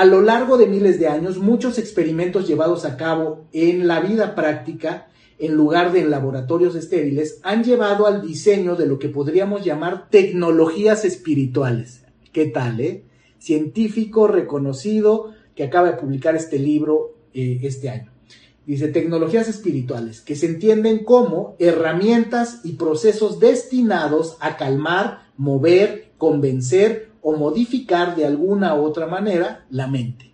[0.00, 4.34] a lo largo de miles de años, muchos experimentos llevados a cabo en la vida
[4.34, 9.62] práctica, en lugar de en laboratorios estériles, han llevado al diseño de lo que podríamos
[9.62, 12.06] llamar tecnologías espirituales.
[12.32, 13.04] ¿Qué tal, eh?
[13.38, 18.10] Científico reconocido que acaba de publicar este libro eh, este año.
[18.64, 27.09] Dice, tecnologías espirituales, que se entienden como herramientas y procesos destinados a calmar, mover, convencer
[27.22, 30.32] o modificar de alguna u otra manera la mente.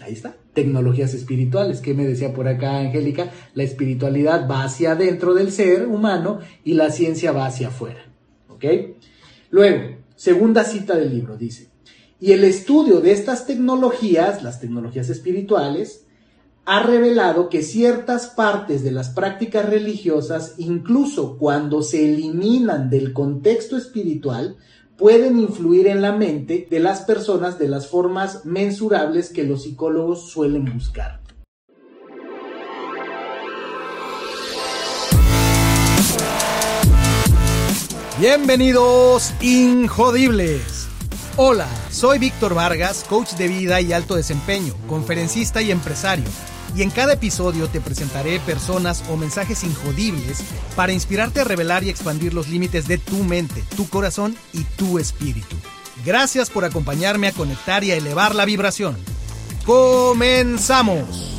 [0.00, 1.80] Ahí está, tecnologías espirituales.
[1.80, 3.30] ¿Qué me decía por acá Angélica?
[3.54, 8.06] La espiritualidad va hacia adentro del ser humano y la ciencia va hacia afuera.
[8.48, 8.64] ¿Ok?
[9.50, 11.68] Luego, segunda cita del libro, dice,
[12.20, 16.04] y el estudio de estas tecnologías, las tecnologías espirituales,
[16.64, 23.76] ha revelado que ciertas partes de las prácticas religiosas, incluso cuando se eliminan del contexto
[23.76, 24.56] espiritual,
[24.98, 30.28] pueden influir en la mente de las personas de las formas mensurables que los psicólogos
[30.28, 31.20] suelen buscar.
[38.18, 40.88] Bienvenidos, Injodibles.
[41.36, 46.24] Hola, soy Víctor Vargas, coach de vida y alto desempeño, conferencista y empresario
[46.76, 50.38] y en cada episodio te presentaré personas o mensajes injodibles
[50.76, 54.98] para inspirarte a revelar y expandir los límites de tu mente, tu corazón y tu
[54.98, 55.56] espíritu.
[56.04, 58.96] Gracias por acompañarme a conectar y a elevar la vibración.
[59.64, 61.37] ¡Comenzamos!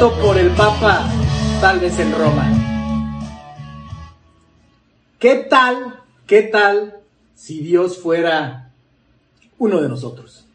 [0.00, 1.12] Por el Papa,
[1.60, 2.50] tal vez en Roma.
[5.18, 7.02] ¿Qué tal, qué tal
[7.34, 8.72] si Dios fuera
[9.58, 10.46] uno de nosotros?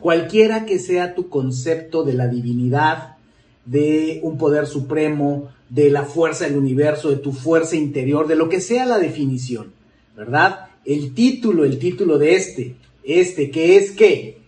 [0.00, 3.16] Cualquiera que sea tu concepto de la divinidad,
[3.64, 8.48] de un poder supremo, de la fuerza del universo, de tu fuerza interior, de lo
[8.48, 9.72] que sea la definición,
[10.16, 10.66] ¿verdad?
[10.84, 12.74] El título, el título de este,
[13.04, 14.40] este que es que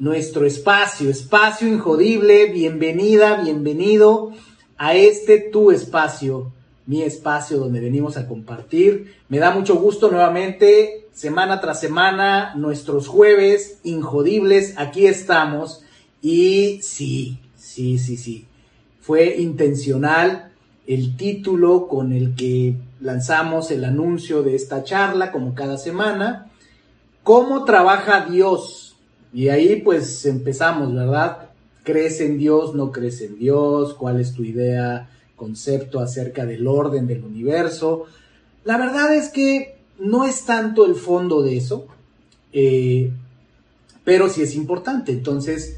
[0.00, 4.32] nuestro espacio, espacio injodible, bienvenida, bienvenido
[4.78, 6.52] a este tu espacio,
[6.86, 9.14] mi espacio donde venimos a compartir.
[9.28, 15.84] Me da mucho gusto nuevamente, semana tras semana, nuestros jueves injodibles, aquí estamos.
[16.22, 18.46] Y sí, sí, sí, sí,
[19.02, 20.50] fue intencional
[20.86, 26.50] el título con el que lanzamos el anuncio de esta charla, como cada semana.
[27.22, 28.89] ¿Cómo trabaja Dios?
[29.32, 31.50] Y ahí pues empezamos, ¿verdad?
[31.84, 32.74] ¿Crees en Dios?
[32.74, 33.94] ¿No crees en Dios?
[33.94, 38.06] ¿Cuál es tu idea, concepto acerca del orden del universo?
[38.64, 41.86] La verdad es que no es tanto el fondo de eso,
[42.52, 43.10] eh,
[44.04, 45.12] pero sí es importante.
[45.12, 45.76] Entonces,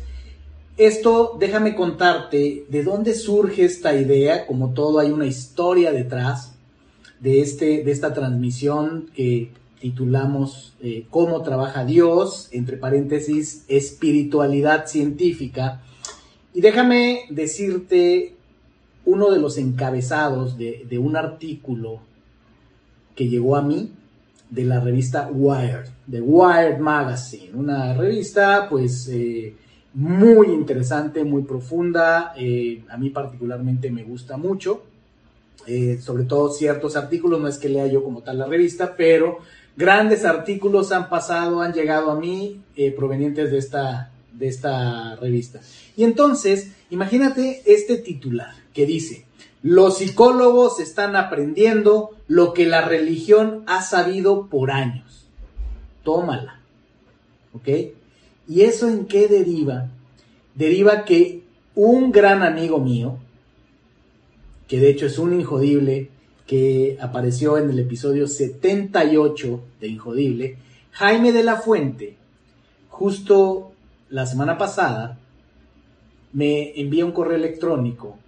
[0.76, 6.54] esto déjame contarte de dónde surge esta idea, como todo hay una historia detrás
[7.20, 9.50] de, este, de esta transmisión que
[9.82, 15.82] titulamos eh, Cómo trabaja Dios, entre paréntesis, espiritualidad científica.
[16.54, 18.36] Y déjame decirte
[19.04, 21.98] uno de los encabezados de, un artículo
[23.16, 23.90] que llegó a mí
[24.50, 29.56] de la revista Wired, de Wired Magazine, una revista pues eh,
[29.94, 34.84] muy interesante, muy profunda, eh, a mí particularmente me gusta mucho,
[36.00, 39.38] sobre todo ciertos artículos, no es que lea yo como tal la revista, pero
[39.76, 45.60] Grandes artículos han pasado, han llegado a mí eh, provenientes de esta, de esta revista.
[45.96, 49.24] Y entonces, imagínate este titular que dice,
[49.62, 55.26] los psicólogos están aprendiendo lo que la religión ha sabido por años.
[56.02, 56.60] Tómala.
[57.54, 57.68] ¿Ok?
[58.48, 59.88] ¿Y eso en qué deriva?
[60.54, 61.42] Deriva que
[61.74, 63.18] un gran amigo mío,
[64.68, 66.10] que de hecho es un injodible,
[66.52, 70.56] que apareció en el episodio 78 de Injodible,
[70.90, 72.16] Jaime de la Fuente,
[72.90, 73.72] justo
[74.10, 75.18] la semana pasada,
[76.34, 78.18] me envía un correo electrónico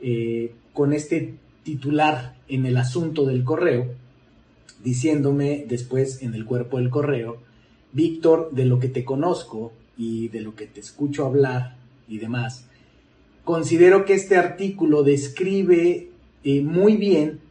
[0.00, 1.34] eh, con este
[1.64, 3.88] titular en el asunto del correo,
[4.82, 7.42] diciéndome después en el cuerpo del correo,
[7.92, 11.76] Víctor, de lo que te conozco y de lo que te escucho hablar
[12.08, 12.68] y demás,
[13.44, 16.08] considero que este artículo describe
[16.42, 17.44] eh, muy bien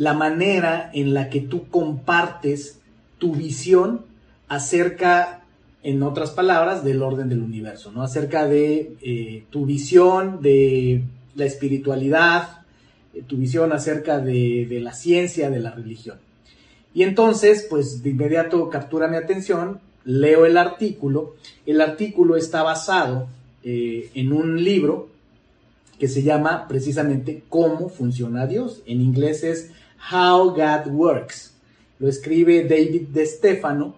[0.00, 2.80] la manera en la que tú compartes
[3.18, 4.06] tu visión
[4.48, 5.42] acerca,
[5.82, 8.02] en otras palabras, del orden del universo, ¿no?
[8.02, 11.02] Acerca de eh, tu visión de
[11.34, 12.62] la espiritualidad,
[13.12, 16.16] eh, tu visión acerca de, la ciencia, de la religión.
[16.94, 21.34] Y entonces, pues de inmediato captura mi atención, leo el artículo.
[21.66, 23.28] El artículo está basado
[23.62, 25.10] eh, en un libro
[25.98, 28.80] que se llama precisamente Cómo funciona Dios.
[28.86, 29.72] En inglés es
[30.12, 31.54] How God Works.
[31.98, 33.96] Lo escribe David De Stefano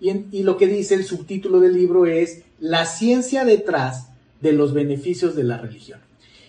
[0.00, 4.08] y, y lo que dice el subtítulo del libro es La ciencia detrás
[4.40, 6.00] de los beneficios de la religión.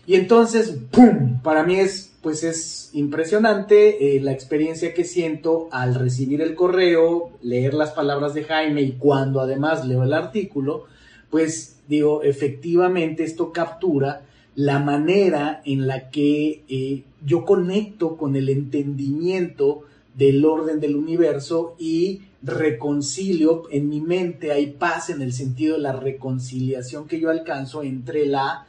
[0.09, 1.39] Y entonces, ¡pum!
[1.43, 7.31] Para mí es, pues es impresionante eh, la experiencia que siento al recibir el correo,
[7.43, 10.85] leer las palabras de Jaime y cuando además leo el artículo,
[11.29, 14.23] pues digo, efectivamente esto captura
[14.55, 19.83] la manera en la que eh, yo conecto con el entendimiento
[20.15, 25.81] del orden del universo y reconcilio en mi mente, hay paz en el sentido de
[25.81, 28.67] la reconciliación que yo alcanzo entre la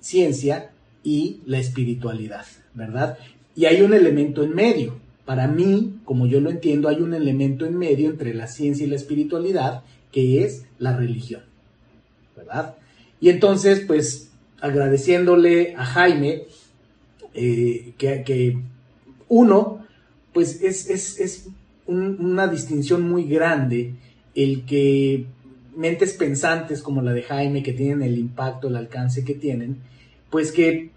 [0.00, 0.70] ciencia
[1.02, 2.44] y la espiritualidad,
[2.74, 3.18] ¿verdad?
[3.54, 5.00] Y hay un elemento en medio.
[5.24, 8.90] Para mí, como yo lo entiendo, hay un elemento en medio entre la ciencia y
[8.90, 11.42] la espiritualidad, que es la religión,
[12.36, 12.76] ¿verdad?
[13.20, 14.30] Y entonces, pues,
[14.60, 16.44] agradeciéndole a Jaime,
[17.34, 18.58] eh, que,
[19.28, 19.86] uno,
[20.32, 21.48] pues es, es,
[21.86, 23.94] una distinción muy grande
[24.34, 25.26] el que
[25.76, 29.78] mentes pensantes como la de Jaime, que tienen el impacto, el alcance que tienen,
[30.30, 30.90] pues que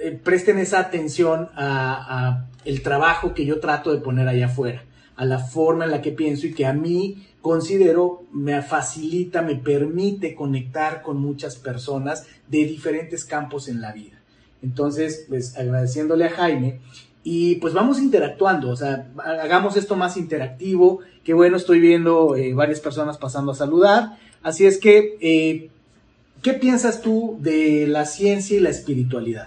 [0.00, 4.84] eh, presten esa atención a, el trabajo que yo trato de poner allá afuera,
[5.16, 9.56] a la forma en la que pienso y que a mí considero me facilita, me
[9.56, 14.21] permite conectar con muchas personas de diferentes campos en la vida.
[14.62, 16.80] Entonces, pues agradeciéndole a Jaime
[17.24, 22.52] y pues vamos interactuando, o sea, hagamos esto más interactivo, que bueno, estoy viendo eh,
[22.54, 25.70] varias personas pasando a saludar, así es que eh,
[26.42, 29.46] ¿Qué piensas tú de la ciencia y la espiritualidad?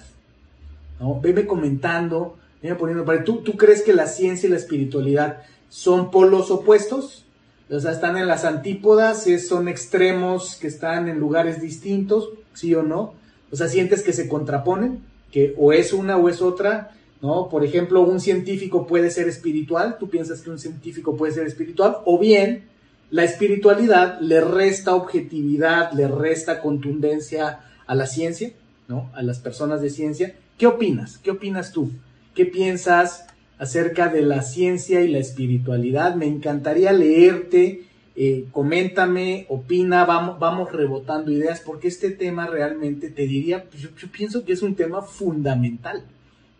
[0.97, 1.19] ¿No?
[1.19, 6.51] Veme comentando, veme poniendo ¿Tú, ¿Tú crees que la ciencia y la espiritualidad son polos
[6.51, 7.25] opuestos?
[7.69, 12.83] O sea, están en las antípodas, son extremos que están en lugares distintos, ¿sí o
[12.83, 13.13] no?
[13.51, 15.00] O sea, sientes que se contraponen,
[15.31, 17.50] que o es una o es otra, ¿no?
[17.50, 21.97] Por ejemplo, un científico puede ser espiritual, tú piensas que un científico puede ser espiritual,
[22.06, 22.65] o bien
[23.12, 28.51] la espiritualidad le resta objetividad, le resta contundencia a la ciencia,
[28.88, 29.12] ¿no?
[29.13, 30.36] A las personas de ciencia.
[30.57, 31.18] ¿Qué opinas?
[31.19, 31.91] ¿Qué opinas tú?
[32.33, 33.25] ¿Qué piensas
[33.57, 36.15] acerca de la ciencia y la espiritualidad?
[36.15, 37.86] Me encantaría leerte.
[38.15, 44.45] Eh, coméntame, opina, vamos, rebotando ideas, porque este tema realmente te diría, pues yo pienso
[44.45, 46.03] que es un tema fundamental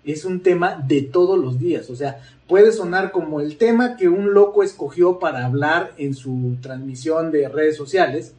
[0.05, 1.89] es un tema de todos los días.
[1.89, 6.57] O sea, puede sonar como el tema que un loco escogió para hablar en su
[6.61, 8.33] transmisión de redes sociales,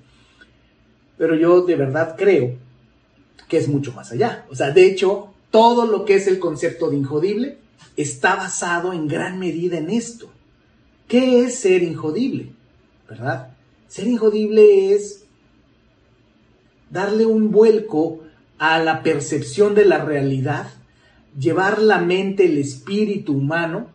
[1.18, 2.54] pero yo de verdad creo
[3.48, 4.46] que es mucho más allá.
[4.48, 7.58] O sea, de hecho, todo lo que es el concepto de injodible
[7.96, 10.30] está basado en gran medida en esto.
[11.08, 12.50] ¿Qué es ser injodible?
[13.08, 13.54] ¿Verdad?
[13.88, 15.24] Ser injodible es
[16.90, 18.20] darle un vuelco
[18.58, 20.68] a la percepción de la realidad
[21.38, 23.88] llevar la mente, el espíritu humano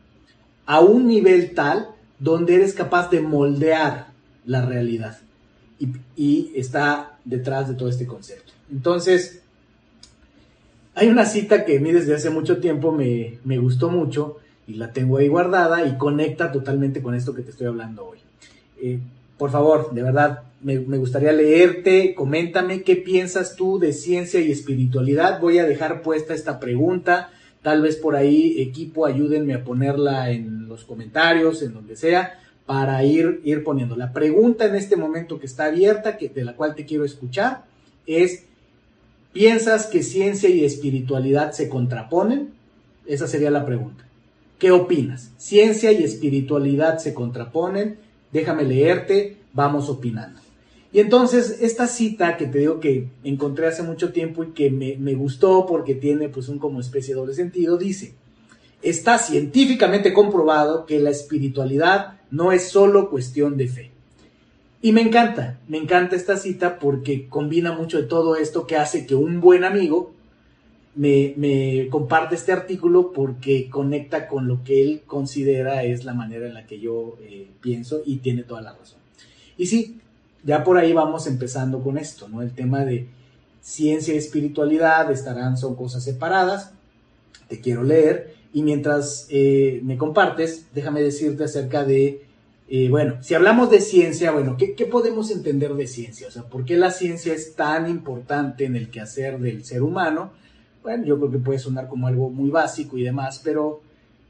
[0.66, 4.08] a un nivel tal donde eres capaz de moldear
[4.46, 5.18] la realidad.
[6.16, 8.54] Y, está detrás de todo este concepto.
[8.72, 9.42] Entonces,
[10.94, 14.94] hay una cita que a mí desde hace mucho tiempo me, gustó mucho y la
[14.94, 18.20] tengo ahí guardada y conecta totalmente con esto que te estoy hablando hoy.
[18.82, 19.00] Eh,
[19.38, 24.52] por favor, de verdad, me, me, gustaría leerte, coméntame qué piensas tú de ciencia y
[24.52, 25.40] espiritualidad.
[25.40, 30.68] Voy a dejar puesta esta pregunta, tal vez por ahí equipo ayúdenme a ponerla en
[30.68, 33.96] los comentarios, en donde sea, para ir, ir poniendo.
[33.96, 37.66] La pregunta en este momento que está abierta, que, de la cual te quiero escuchar,
[38.06, 38.46] es,
[39.34, 42.50] ¿piensas que ciencia y espiritualidad se contraponen?
[43.06, 44.06] Esa sería la pregunta.
[44.58, 45.32] ¿Qué opinas?
[45.38, 47.98] ¿Ciencia y espiritualidad se contraponen?
[48.32, 50.40] Déjame leerte, vamos opinando.
[50.94, 55.14] Y entonces esta cita que te digo que encontré hace mucho tiempo y que me,
[55.14, 58.14] gustó porque tiene pues un como especie de doble sentido, dice,
[58.82, 63.92] está científicamente comprobado que la espiritualidad no es solo cuestión de fe.
[64.82, 69.06] Y me encanta, me encanta esta cita porque combina mucho de todo esto que hace
[69.06, 70.12] que un buen amigo
[70.96, 76.54] me, comparte este artículo porque conecta con lo que él considera es la manera en
[76.54, 79.00] la que yo eh, pienso y tiene toda la razón.
[79.58, 80.00] Y sí,
[80.44, 82.42] ya por ahí vamos empezando con esto, ¿no?
[82.42, 83.08] El tema de
[83.62, 86.74] ciencia y espiritualidad estarán, son cosas separadas.
[87.48, 92.26] Te quiero leer y mientras eh, me compartes, déjame decirte acerca de,
[92.68, 96.28] eh, bueno, si hablamos de ciencia, bueno, ¿qué, ¿qué, podemos entender de ciencia?
[96.28, 100.32] O sea, ¿por qué la ciencia es tan importante en el quehacer del ser humano?
[100.84, 103.82] Bueno, yo creo que puede sonar como algo muy básico y demás, pero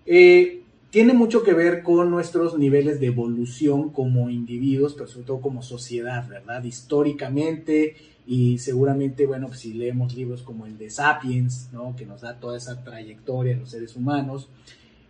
[0.05, 5.41] eh, tiene mucho que ver con nuestros niveles de evolución como individuos, pero sobre todo
[5.41, 6.63] como sociedad, ¿verdad?
[6.63, 7.96] Históricamente
[8.27, 11.96] y seguramente, bueno, pues si leemos libros como el de Sapiens, ¿no?
[11.96, 14.50] Que nos da toda esa trayectoria de los seres humanos,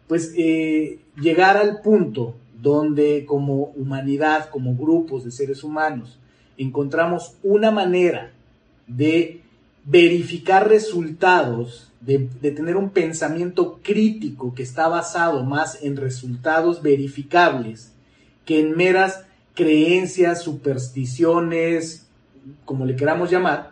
[0.07, 6.19] pues eh, llegar al punto donde como humanidad, como grupos de seres humanos,
[6.57, 8.31] encontramos una manera
[8.85, 9.40] de
[9.85, 17.91] verificar resultados, de, tener un pensamiento crítico que está basado más en resultados verificables
[18.45, 19.23] que en meras
[19.53, 22.07] creencias, supersticiones,
[22.65, 23.71] como le queramos llamar,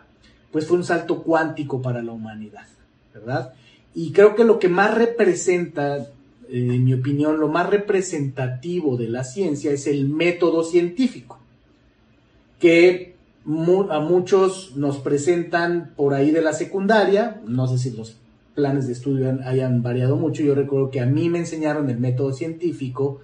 [0.52, 2.66] pues fue un salto cuántico para la humanidad,
[3.12, 3.54] ¿verdad?
[3.94, 6.06] Y creo que lo que más representa, eh,
[6.48, 11.38] en mi opinión, lo más representativo de la ciencia es el método científico,
[12.60, 13.09] que
[13.90, 18.16] a muchos nos presentan por ahí de la secundaria, no sé si los
[18.54, 22.32] planes de estudio hayan variado mucho, yo recuerdo que a mí me enseñaron el método
[22.32, 23.20] científico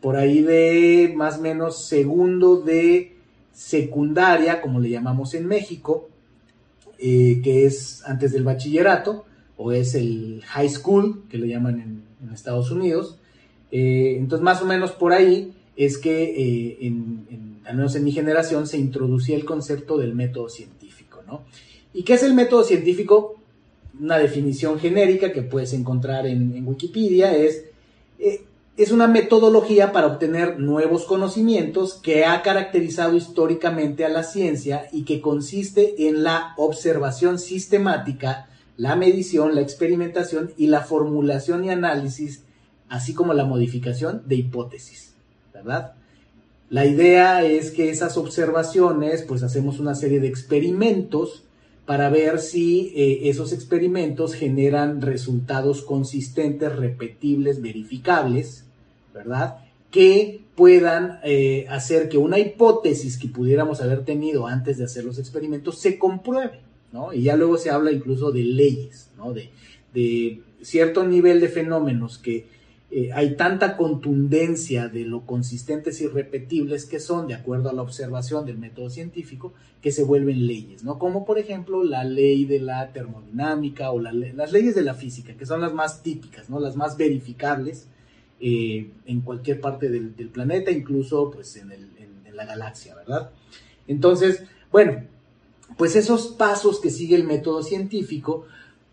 [0.00, 3.16] por ahí de más o menos segundo de
[3.52, 6.08] secundaria, como le llamamos en México,
[6.98, 9.24] eh, que es antes del bachillerato,
[9.56, 12.00] o es el high school, que le llaman en,
[12.32, 13.18] Estados Unidos.
[13.72, 18.10] Eh, entonces, más o menos por ahí es que, eh, en, al menos en mi
[18.10, 21.42] generación, se introducía el concepto del método científico, ¿no?
[21.94, 23.36] ¿Y qué es el método científico?
[23.98, 27.64] Una definición genérica que puedes encontrar en, Wikipedia es
[28.76, 35.04] es una metodología para obtener nuevos conocimientos que ha caracterizado históricamente a la ciencia y
[35.04, 38.48] que consiste en la observación sistemática,
[38.78, 42.42] la medición, la experimentación y la formulación y análisis,
[42.88, 45.14] así como la modificación de hipótesis,
[45.52, 45.92] ¿verdad?
[46.70, 51.42] La idea es que esas observaciones, pues hacemos una serie de experimentos
[51.84, 58.64] para ver si eh, esos experimentos generan resultados consistentes, repetibles, verificables,
[59.12, 59.56] ¿verdad?
[59.90, 65.18] Que puedan eh, hacer que una hipótesis que pudiéramos haber tenido antes de hacer los
[65.18, 66.60] experimentos se compruebe,
[66.92, 67.12] ¿no?
[67.12, 69.32] Y ya luego se habla incluso de leyes, ¿no?
[69.32, 69.50] De,
[70.62, 72.46] cierto nivel de fenómenos que
[72.92, 77.82] eh, hay tanta contundencia de lo consistentes y repetibles que son, de acuerdo a la
[77.82, 80.98] observación del método científico, que se vuelven leyes, ¿no?
[80.98, 85.46] Como por ejemplo la ley de la termodinámica o las leyes de la física, que
[85.46, 86.58] son las más típicas, ¿no?
[86.58, 87.86] Las más verificables
[88.40, 91.70] eh, en cualquier parte del, planeta, incluso pues en,
[92.34, 93.30] la galaxia, ¿verdad?
[93.86, 95.04] Entonces, bueno,
[95.76, 98.46] pues esos pasos que sigue el método científico,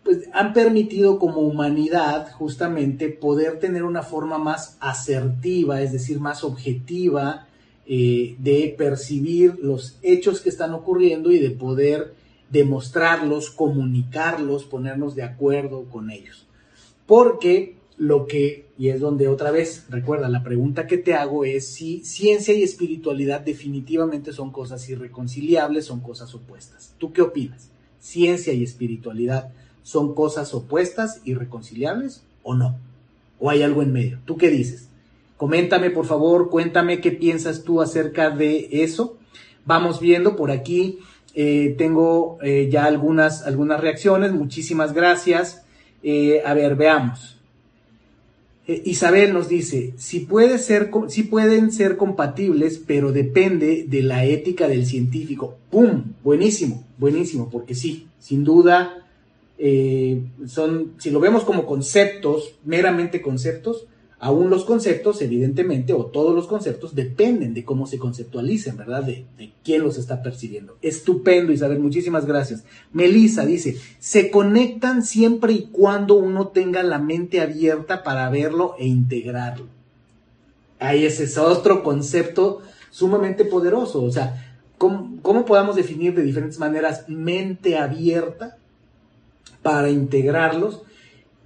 [0.08, 6.44] pues han permitido como humanidad justamente poder tener una forma más asertiva, es decir, más
[6.44, 7.46] objetiva
[7.86, 12.14] eh, de percibir los hechos que están ocurriendo y de poder
[12.48, 16.46] demostrarlos, comunicarlos, ponernos de acuerdo con ellos.
[17.04, 21.66] Porque lo que, y es donde otra vez, recuerda, la pregunta que te hago es
[21.66, 26.94] si ciencia y espiritualidad definitivamente son cosas irreconciliables, son cosas opuestas.
[26.96, 27.68] ¿Tú qué opinas?
[28.00, 29.52] ¿Ciencia y espiritualidad
[29.88, 32.76] son cosas opuestas, irreconciliables o no?
[33.40, 34.18] ¿O hay algo en medio?
[34.26, 34.90] ¿Tú qué dices?
[35.38, 39.16] Coméntame, por favor, cuéntame qué piensas tú acerca de eso.
[39.64, 40.98] Vamos viendo por aquí.
[41.34, 44.32] Eh, tengo eh, ya algunas, algunas reacciones.
[44.32, 45.62] Muchísimas gracias.
[46.02, 47.40] Eh, a ver, veamos.
[48.66, 54.68] Isabel nos dice, si, puede ser, si pueden ser compatibles, pero depende de la ética
[54.68, 55.56] del científico.
[55.70, 56.12] ¡Pum!
[56.22, 59.07] Buenísimo, buenísimo, porque sí, sin duda,
[59.58, 63.86] eh, son, si lo vemos como conceptos, meramente conceptos,
[64.20, 69.04] Aún los conceptos, evidentemente, o todos los conceptos, dependen de cómo se conceptualicen, ¿verdad?
[69.04, 69.26] De,
[69.62, 70.76] quién los está percibiendo.
[70.82, 72.64] Estupendo, Isabel, muchísimas gracias.
[72.92, 78.86] Melissa dice, se conectan siempre y cuando uno tenga la mente abierta para verlo e
[78.86, 79.66] integrarlo.
[80.80, 84.02] Ahí ese es otro concepto sumamente poderoso.
[84.02, 88.57] O sea, ¿cómo, cómo podamos definir de diferentes maneras mente abierta
[89.62, 90.82] para integrarlos?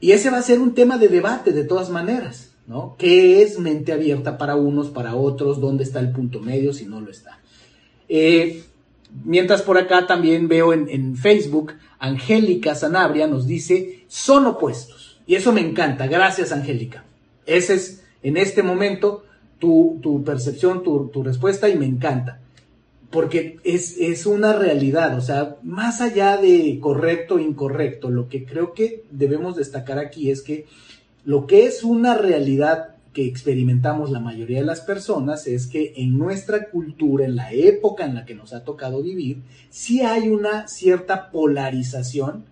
[0.01, 2.53] Y ese va a ser un tema de debate de todas maneras.
[2.67, 2.97] ¿no?
[2.99, 5.61] ¿Qué es mente abierta para unos, para otros?
[5.61, 7.41] ¿Dónde está el punto medio si no lo está?
[8.09, 8.63] Eh,
[9.25, 15.21] mientras por acá también veo en, Facebook, Angélica Sanabria nos dice, son opuestos.
[15.27, 16.07] Y eso me encanta.
[16.07, 17.05] Gracias, Angélica.
[17.47, 19.25] Ese es, en este momento,
[19.59, 22.41] tu, percepción, tu, tu, respuesta y me encanta.
[23.13, 28.45] Porque es, es una realidad, o sea, más allá de correcto o incorrecto, lo que
[28.45, 30.67] creo que debemos destacar aquí es que
[31.25, 36.17] lo que es una realidad que experimentamos la mayoría de las personas es que en
[36.19, 40.67] nuestra cultura, en la época en la que nos ha tocado vivir, sí hay una
[40.67, 42.47] cierta polarización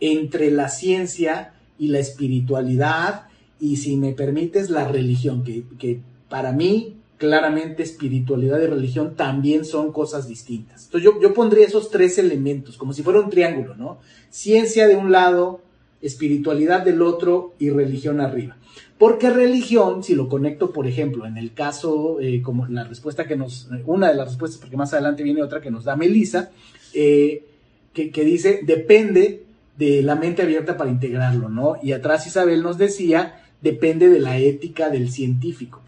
[0.00, 3.26] entre la ciencia y la espiritualidad
[3.58, 9.64] y si me permites la religión, que, que para mí claramente espiritualidad y religión también
[9.64, 10.86] son cosas distintas.
[10.86, 13.98] Entonces yo, yo pondría esos tres elementos como si fuera un triángulo, ¿no?
[14.30, 15.60] Ciencia de un lado,
[16.02, 18.56] espiritualidad del otro y religión arriba.
[18.98, 23.36] Porque religión, si lo conecto, por ejemplo, en el caso, eh, como la respuesta que
[23.36, 26.50] nos, una de las respuestas, porque más adelante viene otra que nos da Melissa,
[26.92, 27.44] eh,
[27.92, 29.44] que, que, dice, depende
[29.76, 31.76] de la mente abierta para integrarlo, ¿no?
[31.82, 35.83] Y atrás Isabel nos decía, depende de la ética del científico.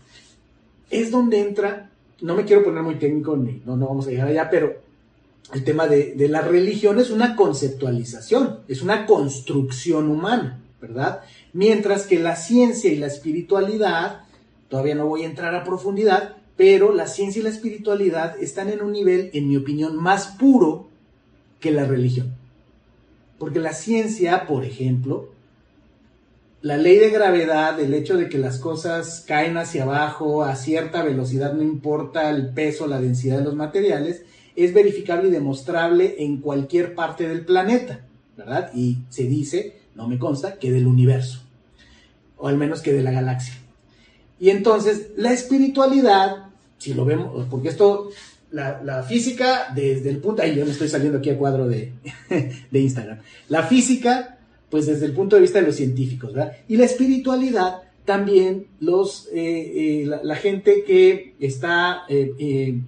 [0.90, 1.90] Es donde entra,
[2.20, 4.76] no me quiero poner muy técnico, ni, no, no vamos a llegar allá, pero
[5.52, 11.20] el tema de, de la religión es una conceptualización, es una construcción humana, ¿verdad?
[11.52, 14.22] Mientras que la ciencia y la espiritualidad,
[14.68, 18.82] todavía no voy a entrar a profundidad, pero la ciencia y la espiritualidad están en
[18.82, 20.88] un nivel, en mi opinión, más puro
[21.60, 22.34] que la religión.
[23.38, 25.28] Porque la ciencia, por ejemplo,
[26.66, 31.04] la ley de gravedad, el hecho de que las cosas caen hacia abajo a cierta
[31.04, 34.22] velocidad, no importa el peso, la densidad de los materiales,
[34.56, 38.00] es verificable y demostrable en cualquier parte del planeta,
[38.36, 38.72] ¿verdad?
[38.74, 41.40] Y se dice, no me consta, que del universo
[42.36, 43.54] o al menos que de la galaxia.
[44.40, 46.46] Y entonces, la espiritualidad,
[46.78, 48.10] si lo vemos, porque esto,
[48.50, 51.92] la, física, desde el punto, ahí yo me estoy saliendo aquí al cuadro de,
[52.70, 54.35] de Instagram, la física,
[54.70, 56.52] pues desde el punto de vista de los científicos, ¿verdad?
[56.68, 62.80] Y la espiritualidad, también los, eh, eh, la, gente que está, eh,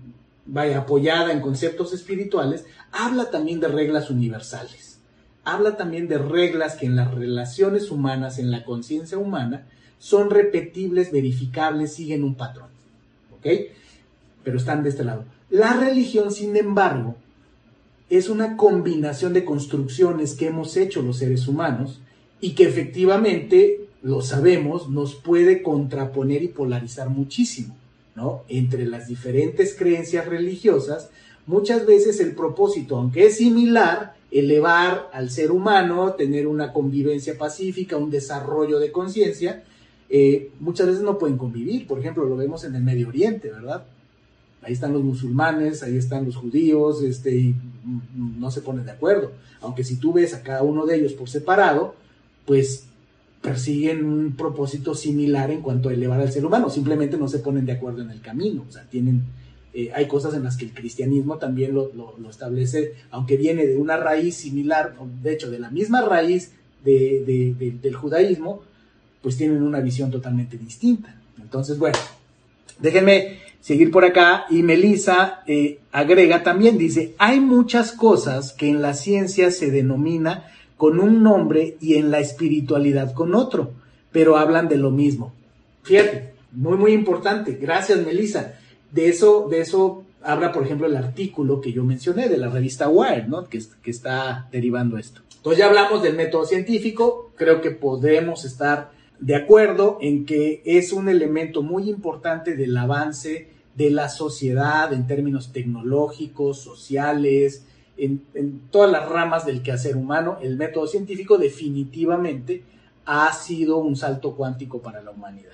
[0.76, 4.88] apoyada en conceptos espirituales, habla también de reglas universales
[5.48, 9.66] habla también de reglas que en las relaciones humanas, en la conciencia humana,
[9.98, 12.68] son repetibles, verificables, siguen un patrón.
[13.38, 13.46] ¿Ok?
[14.44, 15.24] Pero están de este lado.
[15.48, 17.16] La religión, sin embargo,
[18.10, 22.00] es una combinación de construcciones que hemos hecho los seres humanos
[22.40, 27.76] y que efectivamente, lo sabemos, nos puede contraponer y polarizar muchísimo,
[28.14, 28.42] ¿no?
[28.48, 31.10] Entre las diferentes creencias religiosas,
[31.46, 37.96] muchas veces el propósito, aunque es similar, elevar al ser humano, tener una convivencia pacífica,
[37.96, 39.64] un desarrollo de conciencia,
[40.10, 41.86] eh, muchas veces no pueden convivir.
[41.86, 43.84] Por ejemplo, lo vemos en el Medio Oriente, ¿verdad?
[44.62, 47.54] Ahí están los musulmanes, ahí están los judíos, este, y
[48.14, 49.32] no se ponen de acuerdo.
[49.60, 51.94] Aunque si tú ves a cada uno de ellos por separado,
[52.46, 52.84] pues
[53.42, 57.66] persiguen un propósito similar en cuanto a elevar al ser humano, simplemente no se ponen
[57.66, 59.22] de acuerdo en el camino, o sea, tienen
[59.74, 61.92] eh, hay cosas en las que el cristianismo también lo,
[62.28, 68.62] establece, aunque viene de una raíz similar, de hecho, de la misma raíz del judaísmo,
[69.22, 71.14] pues tienen una visión totalmente distinta.
[71.40, 71.98] Entonces, bueno,
[72.80, 73.38] déjenme
[73.68, 78.94] seguir por acá y Melissa eh, agrega también, dice, hay muchas cosas que en la
[78.94, 83.72] ciencia se denomina con un nombre y en la espiritualidad con otro,
[84.10, 85.34] pero hablan de lo mismo.
[85.82, 87.58] Fíjate, muy, muy importante.
[87.60, 88.54] Gracias, Melissa.
[88.90, 92.88] De eso, de eso habla, por ejemplo, el artículo que yo mencioné de la revista
[92.88, 93.50] Wired, ¿no?
[93.50, 95.20] Que, que está derivando esto.
[95.36, 100.90] Entonces ya hablamos del método científico, creo que podemos estar de acuerdo en que es
[100.94, 107.64] un elemento muy importante del avance de la sociedad en términos tecnológicos, sociales,
[107.96, 108.22] en,
[108.72, 112.64] todas las ramas del quehacer humano, el método científico definitivamente
[113.06, 115.52] ha sido un salto cuántico para la humanidad.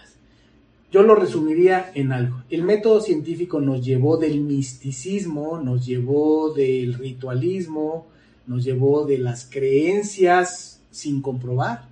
[0.91, 2.43] Yo lo resumiría en algo.
[2.49, 8.07] El método científico nos llevó del misticismo, nos llevó del ritualismo,
[8.47, 11.89] nos llevó de las creencias sin comprobar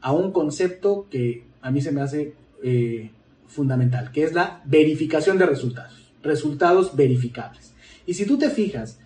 [0.00, 3.10] a un concepto que a mí se me hace eh,
[3.48, 7.74] fundamental, que es la verificación de resultados, resultados verificables.
[8.06, 8.98] Y si tú te fijas,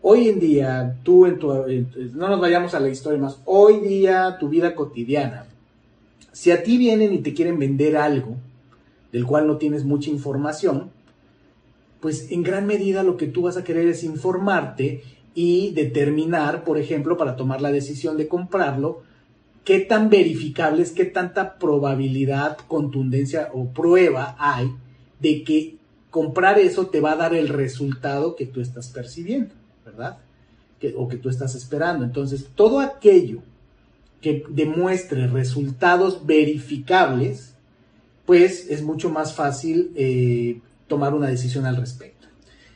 [0.00, 1.52] hoy en día, tú en tu,
[2.14, 5.46] no nos vayamos a la historia más, hoy día tu vida cotidiana,
[6.32, 8.36] si a ti vienen y te quieren vender algo,
[9.12, 10.90] del cual no tienes mucha información,
[12.00, 15.02] pues en gran medida lo que tú vas a querer es informarte
[15.34, 19.02] y determinar, por ejemplo, para tomar la decisión de comprarlo,
[19.64, 24.72] qué tan verificables, qué tanta probabilidad, contundencia o prueba hay
[25.20, 25.76] de que
[26.10, 30.18] comprar eso te va a dar el resultado que tú estás percibiendo, ¿verdad?
[30.96, 32.04] o que tú estás esperando.
[32.04, 33.42] Entonces, todo aquello
[34.20, 37.54] que demuestre resultados verificables,
[38.26, 42.28] pues es mucho más fácil eh, tomar una decisión al respecto.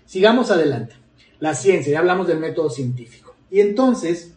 [0.04, 0.94] Sigamos adelante.
[1.40, 3.34] La ciencia, ya hablamos del método científico.
[3.50, 4.34] Y entonces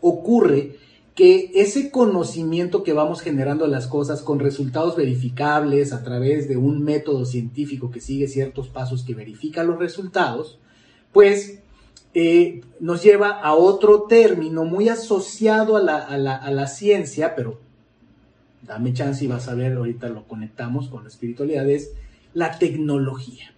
[0.00, 0.76] ocurre
[1.18, 6.84] que ese conocimiento que vamos generando las cosas con resultados verificables a través de un
[6.84, 10.60] método científico que sigue ciertos pasos que verifica los resultados,
[11.12, 11.58] pues
[12.14, 17.58] eh, nos lleva a otro término muy asociado a la, a la ciencia, pero
[18.62, 21.94] dame chance y vas a ver, ahorita lo conectamos con la espiritualidad, es
[22.32, 23.52] la tecnología,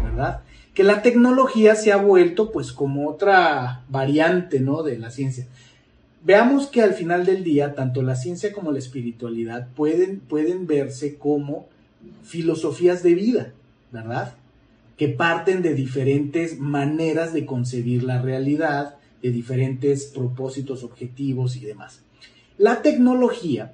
[0.00, 0.42] ¿verdad?
[0.74, 4.84] Que la tecnología se ha vuelto pues como otra variante, ¿no?
[4.84, 5.48] De la ciencia.
[6.22, 11.16] Veamos que al final del día, tanto la ciencia como la espiritualidad pueden, pueden verse
[11.16, 11.68] como
[12.22, 13.52] filosofías de vida,
[13.90, 14.34] ¿verdad?
[14.96, 22.02] Que parten de diferentes maneras de concebir la realidad, de diferentes propósitos, objetivos y demás.
[22.58, 23.72] La tecnología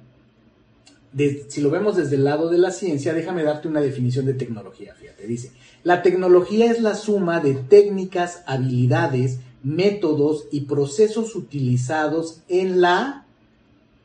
[1.47, 4.93] si lo vemos desde el lado de la ciencia, déjame darte una definición de tecnología.
[4.93, 5.51] Fíjate, dice,
[5.83, 13.25] la tecnología es la suma de técnicas, habilidades, métodos y procesos utilizados en la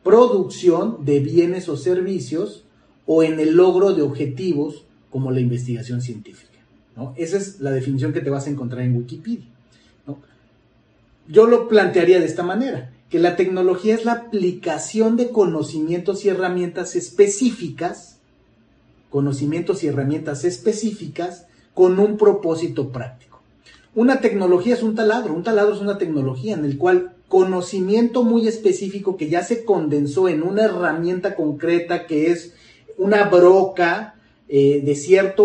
[0.02, 2.64] producción de bienes o servicios
[3.06, 6.50] o en el logro de objetivos como la investigación científica.
[7.16, 9.46] Esa es la definición que te vas a encontrar en Wikipedia.
[11.28, 16.30] Yo lo plantearía de esta manera que la tecnología es la aplicación de conocimientos y
[16.30, 18.18] herramientas específicas,
[19.10, 23.31] conocimientos y herramientas específicas con un propósito práctico.
[23.94, 28.48] Una tecnología es un taladro, un taladro es una tecnología en el cual conocimiento muy
[28.48, 32.54] específico que ya se condensó en una herramienta concreta que es
[32.96, 34.14] una broca
[34.48, 35.42] eh, de cierta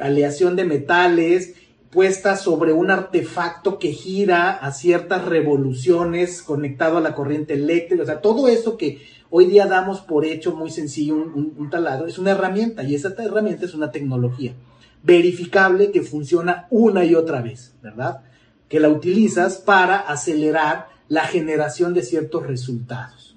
[0.00, 1.56] aleación de metales,
[1.90, 8.06] puesta sobre un artefacto que gira a ciertas revoluciones conectado a la corriente eléctrica, o
[8.06, 12.30] sea, todo eso que hoy día damos por hecho muy sencillo, un, taladro, es una
[12.30, 14.54] herramienta y esa herramienta es una tecnología
[15.02, 18.22] verificable que funciona una y otra vez, ¿verdad?
[18.68, 23.36] Que la utilizas para acelerar la generación de ciertos resultados.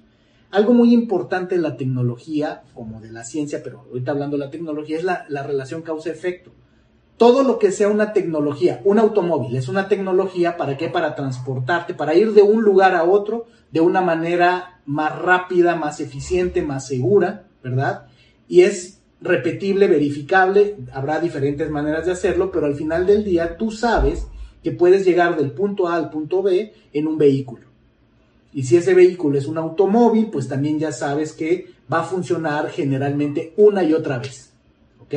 [0.49, 4.51] Algo muy importante en la tecnología, como de la ciencia, pero ahorita hablando de la
[4.51, 6.51] tecnología, es la, la relación causa-efecto
[7.21, 10.89] todo lo que sea una tecnología, un automóvil es una tecnología, ¿para qué?
[10.89, 15.99] Para transportarte, para ir de un lugar a otro de una manera más rápida, más
[15.99, 18.07] eficiente, más segura, ¿verdad?
[18.47, 23.71] Y es repetible, verificable, habrá diferentes maneras de hacerlo, pero al final del día tú
[23.71, 24.25] sabes
[24.63, 27.67] que puedes llegar del punto A al punto B en un vehículo.
[28.53, 32.69] Y si ese vehículo es un automóvil, pues también ya sabes que va a funcionar
[32.69, 34.51] generalmente una y otra vez.
[34.99, 35.15] ¿Ok?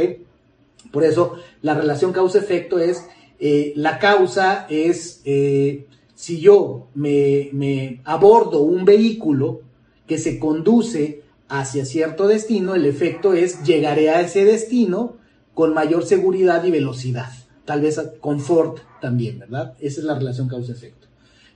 [0.93, 3.07] Por eso la relación causa-efecto es,
[3.41, 9.63] eh, la causa es, eh, si yo me, me abordo un vehículo
[10.07, 11.24] que se conduce
[11.61, 15.17] hacia cierto destino, el efecto es llegaré a ese destino
[15.55, 17.31] con mayor seguridad y velocidad,
[17.65, 19.75] tal vez confort también, ¿verdad?
[19.81, 21.07] Esa es la relación causa-efecto.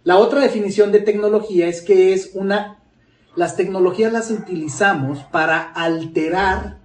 [0.05, 2.79] La otra definición de tecnología es que es una,
[3.35, 6.79] las tecnologías las utilizamos para alterar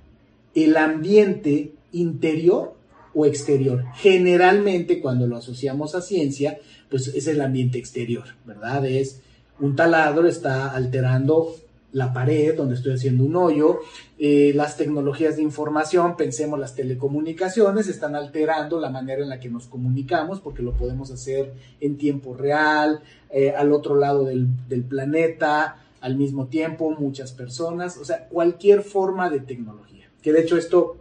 [0.56, 2.76] el ambiente interior
[3.14, 3.86] o exterior.
[3.96, 6.58] Generalmente cuando lo asociamos a ciencia,
[6.90, 8.86] pues es el ambiente exterior, ¿verdad?
[8.88, 9.22] Es
[9.60, 11.56] un taladro está alterando
[11.94, 13.80] la pared donde estoy haciendo un hoyo,
[14.20, 19.50] eh, las tecnologías de información, pensemos las telecomunicaciones, están alterando la manera en la que
[19.50, 24.84] nos comunicamos porque lo podemos hacer en tiempo real, eh, al otro lado del, del
[24.84, 30.10] planeta, al mismo tiempo, muchas personas, o sea, cualquier forma de tecnología.
[30.22, 30.98] Que de hecho esto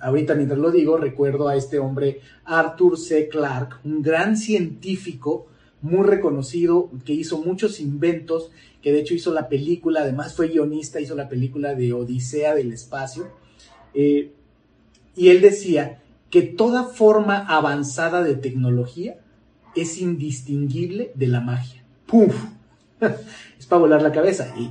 [0.00, 3.28] ahorita mientras lo digo, recuerdo a este hombre Arthur C.
[3.28, 5.46] Clarke, un gran científico
[5.82, 8.50] muy reconocido que hizo muchos inventos,
[8.82, 12.72] que de hecho hizo la película, además fue guionista, hizo la película de Odisea del
[12.72, 13.28] Espacio,
[13.94, 14.32] eh,
[15.14, 19.18] y él decía que toda forma avanzada de tecnología
[19.74, 21.82] es indistinguible de la magia.
[22.06, 22.34] ¡Puf!
[23.58, 24.70] es para volar la cabeza y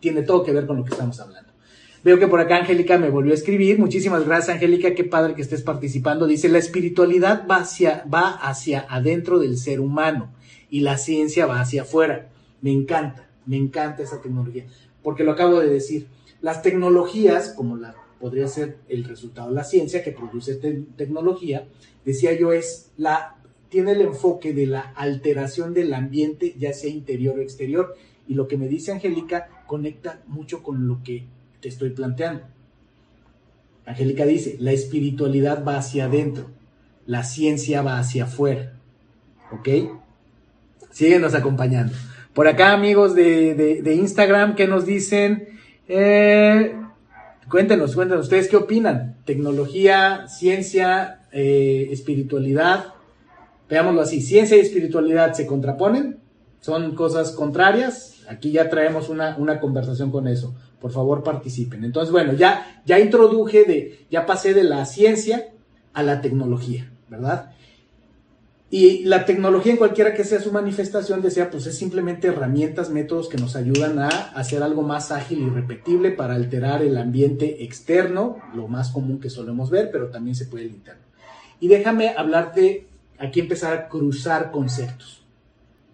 [0.00, 1.52] tiene todo que ver con lo que estamos hablando.
[2.04, 3.78] Veo que por acá Angélica me volvió a escribir.
[3.78, 4.94] Muchísimas gracias, Angélica.
[4.94, 6.26] Qué padre que estés participando.
[6.26, 10.30] Dice, la espiritualidad va hacia, va hacia adentro del ser humano
[10.72, 12.30] y la ciencia va hacia afuera.
[12.62, 14.64] Me encanta, me encanta esa tecnología.
[15.02, 16.06] Porque lo acabo de decir.
[16.40, 21.68] Las tecnologías, como la podría ser el resultado de la ciencia que produce tecnología,
[22.06, 23.36] decía yo, es la,
[23.68, 27.94] tiene el enfoque de la alteración del ambiente, ya sea interior o exterior.
[28.26, 31.26] Y lo que me dice Angélica conecta mucho con lo que
[31.60, 32.44] te estoy planteando.
[33.84, 36.46] Angélica dice, la espiritualidad va hacia adentro,
[37.04, 38.72] la ciencia va hacia afuera.
[39.50, 39.68] ¿Ok?
[40.92, 41.92] Síguenos acompañando.
[42.32, 45.48] Por acá, amigos de, Instagram, que nos dicen,
[45.88, 46.76] eh,
[47.52, 49.16] Cuéntenos, cuéntenos, ¿ustedes qué opinan?
[49.26, 52.94] Tecnología, ciencia, eh, espiritualidad.
[53.68, 56.20] Veámoslo así, ciencia y espiritualidad se contraponen,
[56.60, 58.22] son cosas contrarias.
[58.26, 60.54] Aquí ya traemos una, una conversación con eso.
[60.80, 61.84] Por favor, participen.
[61.84, 65.48] Entonces, bueno, ya, ya introduje de, ya pasé de la ciencia
[65.92, 67.52] a la tecnología, ¿verdad?
[68.74, 73.28] Y la tecnología en cualquiera que sea su manifestación, decía, pues es simplemente herramientas, métodos
[73.28, 78.38] que nos ayudan a hacer algo más ágil y repetible para alterar el ambiente externo,
[78.54, 81.02] lo más común que solemos ver, pero también se puede el interno.
[81.60, 82.86] Y déjame hablarte,
[83.18, 85.22] aquí empezar a cruzar conceptos.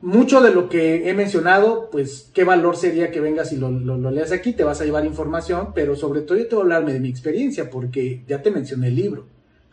[0.01, 3.73] Mucho de lo que he mencionado, pues qué valor sería que vengas y lo,
[4.13, 6.93] leas aquí, te vas a llevar información, pero sobre todo yo te voy a hablarme
[6.93, 9.27] de mi experiencia, porque ya te mencioné el libro,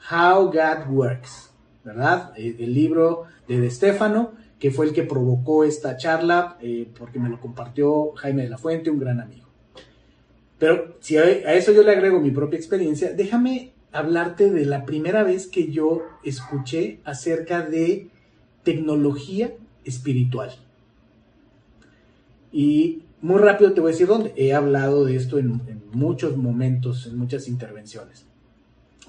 [0.10, 1.52] How God Works
[1.86, 2.34] ¿verdad?
[2.36, 7.20] Eh, el libro de De Stefano, que fue el que provocó esta charla, eh, porque
[7.20, 9.46] me lo compartió Jaime de la Fuente, un gran amigo.
[10.58, 15.24] Pero si a eso yo le agrego mi propia experiencia, déjame hablarte de la primera
[15.24, 18.10] vez que yo escuché acerca de
[18.64, 20.52] tecnología espiritual.
[22.52, 24.34] Y muy rápido te voy a decir dónde.
[24.38, 28.26] He hablado de esto en, en muchos momentos, en muchas intervenciones.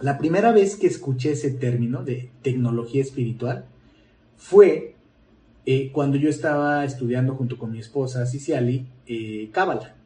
[0.01, 3.65] La primera vez que escuché ese término de tecnología espiritual
[4.37, 4.95] fue
[5.65, 9.97] eh, cuando yo estaba estudiando junto con mi esposa Ciciali eh, Cábala,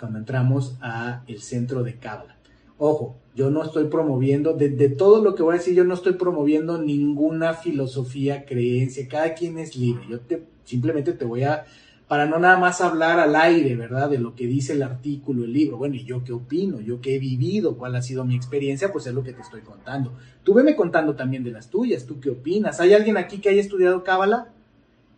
[0.00, 2.36] cuando entramos a el centro de Cábala.
[2.76, 6.14] Ojo, yo no estoy promoviendo, de, todo lo que voy a decir, yo no estoy
[6.14, 10.02] promoviendo ninguna filosofía, creencia, cada quien es libre.
[10.10, 11.66] Yo te, simplemente te voy a
[12.10, 14.10] para no nada más hablar al aire, ¿verdad?
[14.10, 15.76] De lo que dice el artículo, el libro.
[15.76, 16.80] Bueno, ¿y yo qué opino?
[16.80, 17.76] ¿Yo qué he vivido?
[17.76, 18.90] ¿Cuál ha sido mi experiencia?
[18.90, 20.14] Pues es lo que te estoy contando.
[20.42, 22.06] Tú veme contando también de las tuyas.
[22.06, 22.80] ¿Tú qué opinas?
[22.80, 24.48] ¿Hay alguien aquí que haya estudiado Cábala?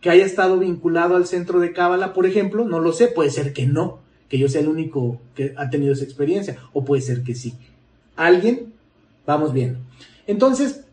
[0.01, 2.63] ¿Que haya estado vinculado al centro de Cábala, por ejemplo?
[2.63, 3.07] No lo sé.
[3.07, 3.97] Puede ser que no.
[4.29, 6.59] Que yo sea el único que ha tenido esa experiencia.
[6.73, 7.55] O puede ser que sí.
[8.15, 8.71] ¿Alguien?
[9.25, 9.79] Vamos viendo.
[10.27, 10.83] Entonces,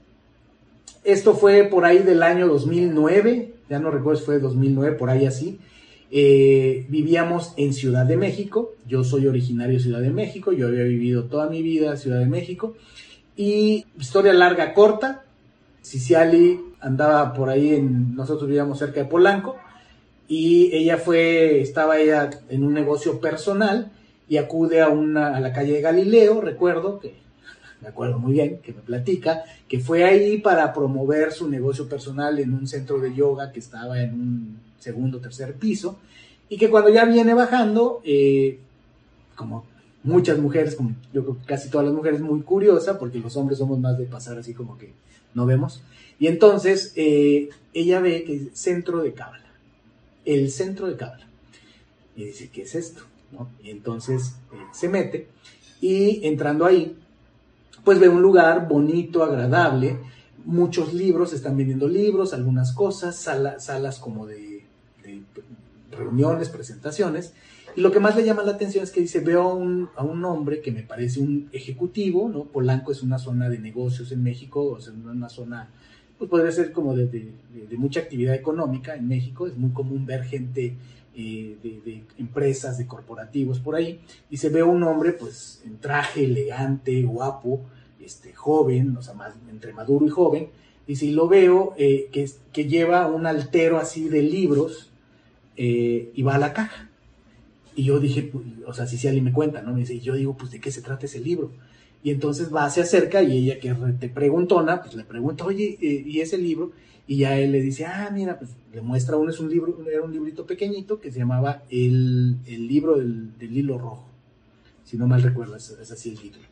[1.05, 3.53] esto fue por ahí del año 2009.
[3.69, 5.61] Ya no recuerdo si fue 2009, por ahí así
[6.11, 10.83] eh, vivíamos en Ciudad de México, yo soy originario de Ciudad de México, yo había
[10.83, 12.75] vivido toda mi vida en Ciudad de México.
[13.37, 15.25] Y historia larga, corta,
[15.85, 19.57] Ciciali andaba por ahí, en, nosotros vivíamos cerca de Polanco.
[20.27, 23.91] Y ella fue, estaba ella en un negocio personal
[24.29, 27.15] y acude a, una, a la calle de Galileo, recuerdo que
[27.81, 32.39] me acuerdo muy bien, que me platica, que fue ahí para promover su negocio personal
[32.39, 35.99] en un centro de yoga que estaba en un segundo tercer piso,
[36.49, 38.59] y que cuando ya viene bajando, eh,
[39.37, 39.65] como
[40.03, 43.59] muchas mujeres, como yo creo que casi todas las mujeres, muy curiosa, porque los hombres
[43.59, 44.93] somos más de pasar así como que
[45.35, 45.83] no vemos,
[46.19, 49.47] y entonces eh, ella ve que es centro de cábala,
[50.25, 51.29] el centro de cábala,
[52.17, 53.03] y dice, ¿qué es esto?
[53.63, 55.29] Y entonces eh, se mete,
[55.81, 56.97] y entrando ahí,
[57.85, 59.99] pues ve un lugar bonito, agradable,
[60.45, 64.50] muchos libros, están vendiendo libros, algunas cosas, salas como de
[66.01, 67.35] reuniones, presentaciones,
[67.77, 70.05] y lo que más le llama la atención es que dice, veo a un, a
[70.05, 72.45] un hombre que me parece un ejecutivo, ¿no?
[72.45, 75.71] Polanco es una zona de negocios en México, o sea, una zona,
[76.19, 80.25] pues podría ser como de, de, mucha actividad económica en México, es muy común ver
[80.25, 80.75] gente
[81.15, 86.25] eh, de, empresas, de corporativos por ahí, y se ve un hombre pues en traje
[86.25, 87.61] elegante, guapo,
[88.01, 90.49] este, joven, o sea, más entre maduro y joven,
[90.89, 94.90] y si lo veo eh, que, que lleva un altero así de libros,
[95.63, 96.89] eh, y va a la caja.
[97.77, 99.75] Y yo dije, pues, o sea, si si alguien me cuenta, ¿no?
[99.75, 101.53] Me dice, y yo digo, pues, ¿de qué se trata ese libro?
[102.03, 106.03] Y entonces va, se acerca y ella que te preguntona, pues le pregunta, oye, eh,
[106.07, 106.73] ¿y ese libro?
[107.07, 110.03] Y ya él le dice, ah, mira, pues le muestra uno, es un libro, era
[110.03, 114.09] un librito pequeñito que se llamaba El, el libro del, del, hilo rojo.
[114.85, 116.47] Si no mal recuerdo, es, es así el título.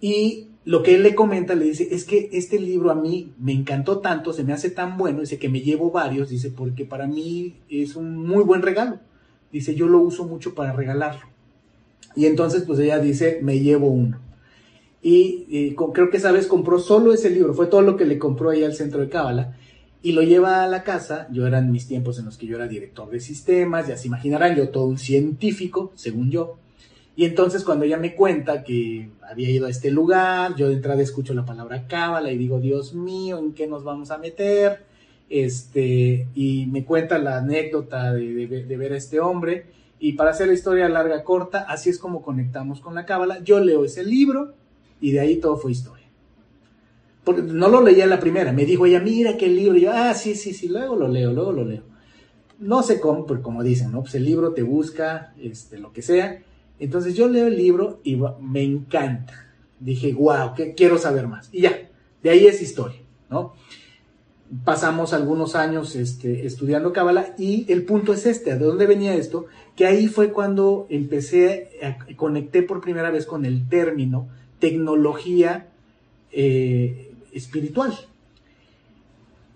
[0.00, 3.52] Y lo que él le comenta, le dice, es que este libro a mí me
[3.52, 7.06] encantó tanto, se me hace tan bueno, dice que me llevo varios, dice, porque para
[7.06, 8.98] mí es un muy buen regalo.
[9.52, 11.22] Dice, yo lo uso mucho para regalarlo.
[12.14, 14.20] Y entonces, pues ella dice, me llevo uno.
[15.02, 18.50] Y, creo que esa vez compró solo ese libro, fue todo lo que le compró
[18.50, 19.56] ahí al centro de Cábala,
[20.02, 21.26] y lo lleva a la casa.
[21.32, 24.56] Yo eran mis tiempos en los que yo era director de sistemas, ya se imaginarán,
[24.56, 26.58] yo todo un científico, según yo.
[27.20, 31.02] Y entonces cuando ella me cuenta que había ido a este lugar, yo de entrada
[31.02, 34.86] escucho la palabra cábala y digo, Dios mío, ¿en qué nos vamos a meter?
[35.28, 39.66] Este, y me cuenta la anécdota de, ver a este hombre.
[39.98, 43.44] Y para hacer la historia larga, corta, así es como conectamos con la cábala.
[43.44, 44.54] Yo leo ese libro
[44.98, 46.06] y de ahí todo fue historia.
[47.22, 49.76] Porque no lo leía la primera, me dijo ella, mira qué libro.
[49.76, 51.82] Y yo, ah, sí, sí, sí, luego lo leo, luego lo leo.
[52.58, 54.00] No sé cómo, pero como dicen, ¿no?
[54.00, 56.44] Pues el libro te busca, este, lo que sea
[56.80, 59.46] Entonces yo leo el libro y me encanta.
[59.78, 61.48] Dije, wow, que quiero saber más.
[61.52, 61.90] Y ya,
[62.22, 63.54] de ahí es historia, ¿no?
[64.64, 69.46] Pasamos algunos años este, estudiando Cábala y el punto es este, ¿de dónde venía esto?
[69.76, 75.68] Que ahí fue cuando empecé, a, conecté por primera vez con el término tecnología
[76.32, 77.94] eh, espiritual.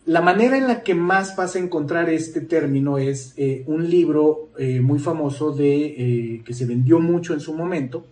[0.07, 4.51] La manera en la que más vas a encontrar este término es eh, un libro
[4.59, 8.05] eh, muy famoso de, eh, que se vendió mucho en su momento,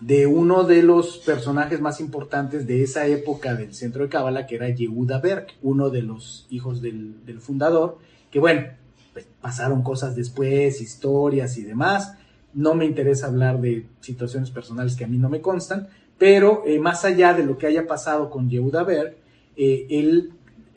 [0.00, 4.54] de uno de los personajes más importantes de esa época del centro de Cábala, que
[4.54, 7.98] era Yehuda Berg, uno de los hijos del, fundador,
[8.30, 8.68] que bueno,
[9.12, 12.14] pues, pasaron cosas después, historias y demás.
[12.54, 17.04] No me interesa hablar de situaciones personales que a mí no me constan, pero más
[17.04, 19.16] allá de lo que haya pasado con Yehuda Berg,
[19.56, 20.32] él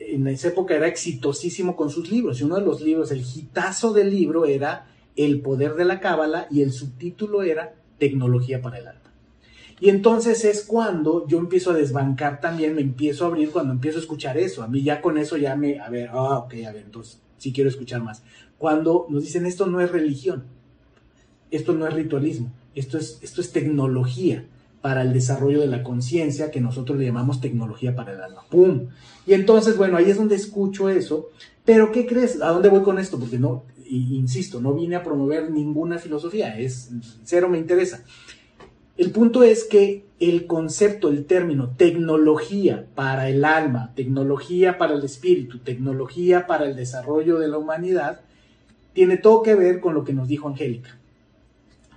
[0.08, 2.40] en esa época era exitosísimo con sus libros.
[2.40, 4.86] Y uno de los libros, el hitazo del libro era
[5.16, 9.00] El poder de la cábala y el subtítulo era Tecnología para el alma.
[9.80, 13.98] Y entonces es cuando yo empiezo a desbancar también, me empiezo a abrir cuando empiezo
[13.98, 14.62] a escuchar eso.
[14.62, 17.52] A mí ya con eso ya me, a ver, ah, ok, a ver, entonces sí
[17.52, 18.22] quiero escuchar más.
[18.58, 20.44] Cuando nos dicen esto no es religión,
[21.50, 24.46] esto no es ritualismo, esto es, esto es tecnología
[24.82, 28.42] para el desarrollo de la conciencia, que nosotros le llamamos tecnología para el alma.
[28.50, 28.88] ¡Pum!
[29.26, 31.30] Y entonces, bueno, ahí es donde escucho eso.
[31.64, 32.42] Pero, ¿qué crees?
[32.42, 33.18] ¿A dónde voy con esto?
[33.18, 36.90] Porque no, insisto, no vine a promover ninguna filosofía, es
[37.22, 38.04] cero me interesa.
[38.96, 45.04] El punto es que el concepto, el término tecnología para el alma, tecnología para el
[45.04, 48.20] espíritu, tecnología para el desarrollo de la humanidad,
[48.92, 50.98] tiene todo que ver con lo que nos dijo Angélica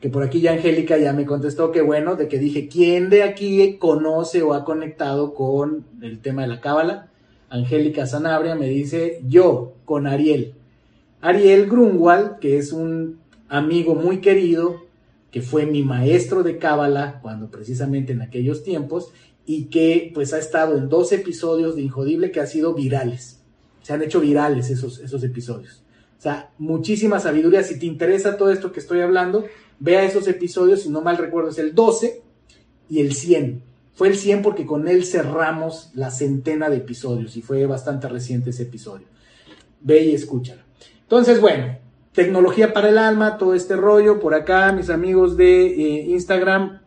[0.05, 3.23] que por aquí ya Angélica ya me contestó que bueno, de que dije, ¿quién de
[3.23, 7.09] aquí conoce o ha conectado con el tema de la cábala?
[7.49, 10.53] Angélica Sanabria me dice, yo, con Ariel.
[11.21, 13.17] Ariel Grunwald, que es un
[13.49, 14.83] amigo muy querido,
[15.31, 19.11] que fue mi maestro de cábala cuando precisamente en aquellos tiempos,
[19.43, 23.41] y que pues ha estado en dos episodios de Injodible que han sido virales.
[23.81, 25.81] Se han hecho virales esos, esos episodios.
[26.57, 27.63] Muchísima sabiduría.
[27.63, 29.45] Si te interesa todo esto que estoy hablando,
[29.79, 32.21] Vea esos episodios, si no mal recuerdo, es el 12
[32.89, 33.61] y el 100.
[33.93, 38.51] Fue el 100 porque con él cerramos la centena de episodios y fue bastante reciente
[38.51, 39.07] ese episodio.
[39.81, 40.61] Ve y escúchalo.
[41.01, 41.77] Entonces, bueno,
[42.13, 44.19] tecnología para el alma, todo este rollo.
[44.19, 46.81] Por acá, mis amigos de eh, Instagram,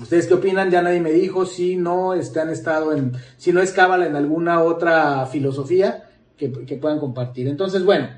[0.00, 0.70] ¿ustedes qué opinan?
[0.70, 4.16] Ya nadie me dijo si no este, han estado en, si no es cábala en
[4.16, 7.48] alguna otra filosofía que puedan compartir.
[7.48, 8.08] Entonces, bueno,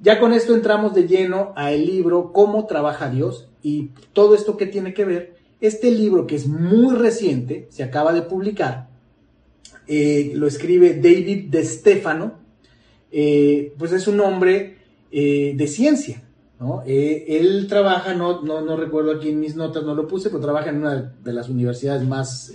[0.00, 4.66] ya con esto entramos de lleno al libro Cómo trabaja Dios y todo esto que
[4.66, 5.36] tiene que ver.
[5.60, 8.88] Este libro que es muy reciente, se acaba de publicar,
[9.88, 12.34] eh, lo escribe David De Stefano,
[13.10, 14.76] eh, pues es un hombre
[15.10, 16.22] eh, de ciencia.
[16.60, 16.82] ¿no?
[16.84, 20.70] él trabaja, no, no, no, recuerdo aquí en mis notas, no lo puse, pero trabaja
[20.70, 22.52] en una de las universidades más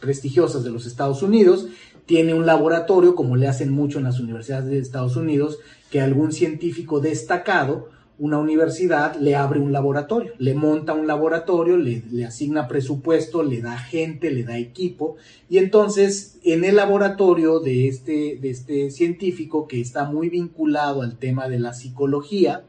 [0.00, 1.66] prestigiosas de los Estados Unidos.
[2.06, 5.58] Tiene un laboratorio, como le hacen mucho en las universidades de Estados Unidos,
[5.90, 12.02] que algún científico destacado, una universidad, le abre un laboratorio, le monta un laboratorio, le,
[12.26, 15.16] asigna presupuesto, le da gente, le da equipo,
[15.48, 21.16] y entonces en el laboratorio de este, de este científico que está muy vinculado al
[21.16, 22.64] tema de la psicología,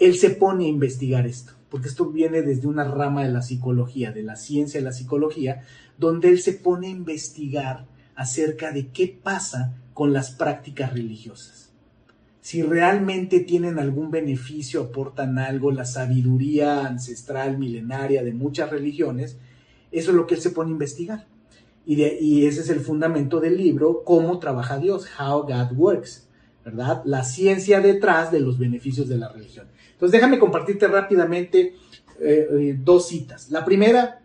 [0.00, 4.10] él se pone a investigar esto, porque esto viene desde una rama de la psicología,
[4.10, 5.62] de la ciencia de la psicología,
[5.98, 11.63] donde él se pone a investigar acerca de qué pasa con las prácticas religiosas
[12.44, 19.38] si realmente tienen algún beneficio, aportan algo, la sabiduría ancestral, milenaria de muchas religiones,
[19.90, 21.26] eso es lo que él se pone a investigar.
[21.86, 26.28] Y, ese es el fundamento del libro, Cómo trabaja Dios, How God Works,
[26.62, 27.00] ¿verdad?
[27.06, 29.66] La ciencia detrás de los beneficios de la religión.
[29.92, 31.76] Entonces déjame compartirte rápidamente
[32.20, 33.50] eh, eh, dos citas.
[33.50, 34.20] La primera,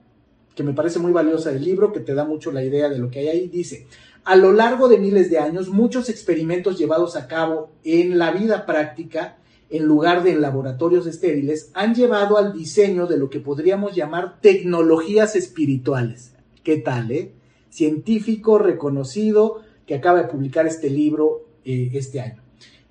[0.56, 3.10] que me parece muy valiosa del libro, que te da mucho la idea de lo
[3.10, 3.88] que hay ahí, dice,
[4.24, 8.66] a lo largo de miles de años, muchos experimentos llevados a cabo en la vida
[8.66, 9.38] práctica,
[9.70, 14.40] en lugar de en laboratorios estériles, han llevado al diseño de lo que podríamos llamar
[14.42, 16.34] tecnologías espirituales.
[16.63, 17.34] ¿Qué tal, eh?
[17.70, 22.42] Científico reconocido que acaba de publicar este libro eh, este año.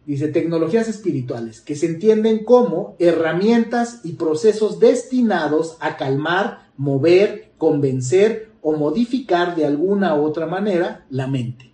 [0.07, 8.47] Dice, tecnologías espirituales, que se entienden como herramientas y procesos destinados a calmar, mover, convencer
[8.62, 11.72] o modificar de alguna u otra manera la mente.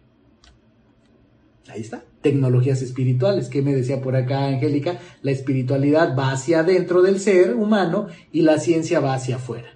[1.69, 2.05] Ahí está.
[2.21, 3.49] Tecnologías espirituales.
[3.49, 4.99] ¿Qué me decía por acá Angélica?
[5.23, 9.75] La espiritualidad va hacia adentro del ser humano y la ciencia va hacia afuera.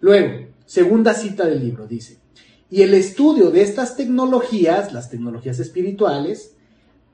[0.00, 2.18] Luego, segunda cita del libro dice,
[2.70, 6.56] y el estudio de estas tecnologías, las tecnologías espirituales,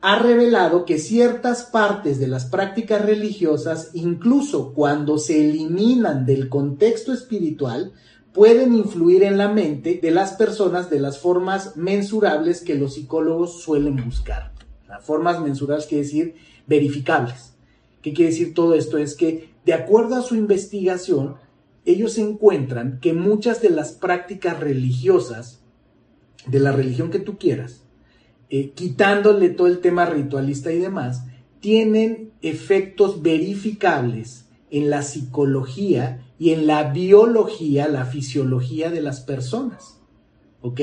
[0.00, 7.12] ha revelado que ciertas partes de las prácticas religiosas, incluso cuando se eliminan del contexto
[7.12, 7.92] espiritual,
[8.32, 13.62] pueden influir en la mente de las personas de las formas mensurables que los psicólogos
[13.62, 14.52] suelen buscar.
[14.88, 16.34] Las formas mensurables quiere decir
[16.66, 17.54] verificables.
[18.00, 18.98] ¿Qué quiere decir todo esto?
[18.98, 21.36] Es que, de acuerdo a su investigación,
[21.84, 25.60] ellos encuentran que muchas de las prácticas religiosas,
[26.46, 27.82] de la religión que tú quieras,
[28.50, 31.24] eh, quitándole todo el tema ritualista y demás,
[31.60, 40.00] tienen efectos verificables en la psicología y en la biología, la fisiología de las personas.
[40.60, 40.80] ¿Ok?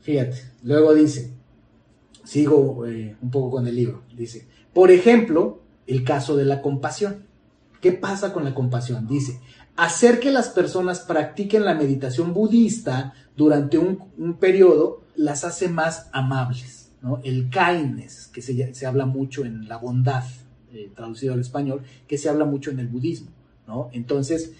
[0.00, 1.32] Fíjate, luego dice,
[2.24, 7.26] sigo eh, un poco con el libro, dice, por ejemplo, el caso de la compasión.
[7.80, 9.06] ¿Qué pasa con la compasión?
[9.06, 9.40] Dice,
[9.76, 16.90] hacer que las personas practiquen la meditación budista durante un periodo las hace más amables.
[17.02, 17.20] ¿no?
[17.22, 20.24] El kindness, que se, habla mucho en la bondad,
[20.72, 23.30] eh, traducido al español, que se habla mucho en el budismo.
[23.66, 23.90] ¿No?
[23.92, 24.52] Entonces,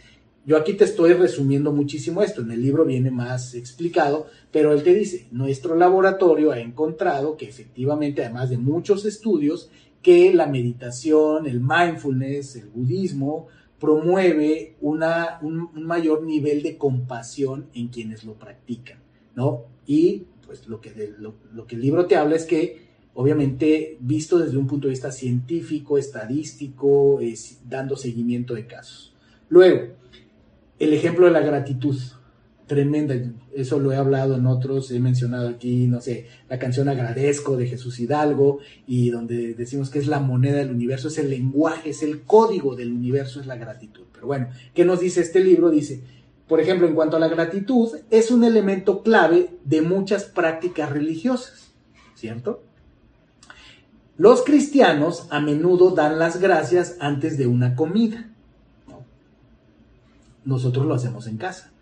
[0.47, 4.83] yo aquí te estoy resumiendo muchísimo esto, en el libro viene más explicado, pero él
[4.83, 9.71] te dice, nuestro laboratorio ha encontrado que efectivamente, además de muchos estudios,
[10.03, 13.49] que la meditación, el mindfulness, el budismo,
[13.81, 18.99] promueve una, un, mayor nivel de compasión en quienes lo practican,
[19.35, 19.65] ¿no?
[19.87, 22.84] Y pues lo que, lo, que el libro te habla es que
[23.15, 29.15] obviamente visto desde un punto de vista científico, estadístico, es, dando seguimiento de casos.
[29.49, 29.95] Luego,
[30.79, 31.97] el ejemplo de la gratitud,
[32.67, 33.15] tremenda,
[33.55, 37.67] eso lo he hablado en otros, he mencionado aquí, no sé, la canción Agradezco de
[37.67, 42.03] Jesús Hidalgo, y donde decimos que es la moneda del universo, es el lenguaje, es
[42.03, 44.05] el código del universo, es la gratitud.
[44.12, 45.71] Pero bueno, ¿qué nos dice este libro?
[45.71, 46.03] Dice,
[46.49, 51.73] por ejemplo, en cuanto a la gratitud, es un elemento clave de muchas prácticas religiosas,
[52.15, 52.62] ¿cierto?
[54.17, 58.31] Los cristianos a menudo dan las gracias antes de una comida.
[60.45, 61.73] Nosotros lo hacemos en casa.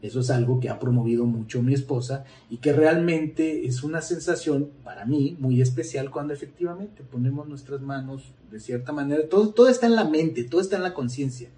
[0.00, 4.70] Eso es algo que ha promovido mucho mi esposa y que realmente es una sensación
[4.82, 9.28] para mí muy especial cuando efectivamente ponemos nuestras manos de cierta manera.
[9.28, 11.50] Todo, está en la mente, todo está en la conciencia.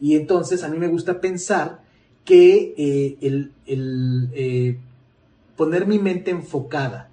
[0.00, 1.82] Y entonces a mí me gusta pensar
[2.24, 4.78] que eh, el, eh,
[5.56, 7.10] poner mi mente enfocada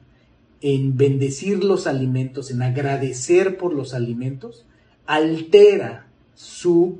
[0.61, 4.65] en bendecir los alimentos, en agradecer por los alimentos,
[5.05, 6.99] altera su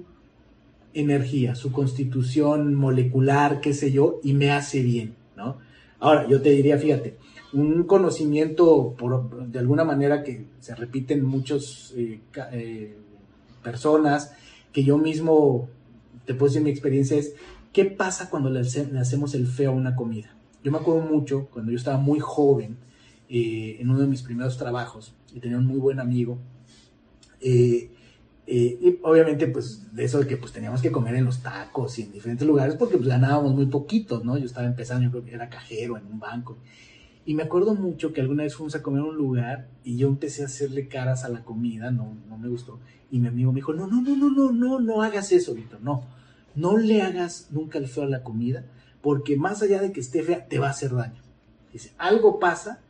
[0.93, 5.57] energía, su constitución molecular, qué sé yo, y me hace bien, ¿no?
[5.99, 7.17] Ahora, yo te diría, fíjate,
[7.53, 12.95] un conocimiento por, de alguna manera que se repite en muchas eh,
[13.63, 14.33] personas,
[14.73, 15.69] que yo mismo
[16.25, 17.35] te puedo decir mi experiencia es,
[17.73, 20.35] ¿Qué pasa cuando le, hacemos el feo a una comida?
[20.61, 22.77] Yo me acuerdo mucho cuando yo estaba muy joven,
[23.31, 26.37] eh, en uno de mis primeros trabajos, y tenía un muy buen amigo.
[27.39, 27.89] Eh,
[28.45, 31.97] eh, y obviamente, pues, de eso de que pues teníamos que comer en los tacos
[31.97, 34.37] y en diferentes lugares, porque pues ganábamos muy poquito, ¿no?
[34.37, 36.57] Yo estaba empezando, yo creo que era cajero en un banco.
[37.25, 40.07] Y me acuerdo mucho que alguna vez fuimos a comer a un lugar y yo
[40.07, 42.79] empecé a hacerle caras a la comida, no, no me gustó.
[43.11, 45.81] Y mi amigo me dijo, no, no, no, no, no, no, no hagas eso, Víctor,
[45.81, 46.03] no
[46.55, 48.65] no le hagas nunca el feo a la comida,
[49.01, 51.21] porque más allá de que esté fea, te va a hacer daño.
[51.71, 52.81] Dice, algo pasa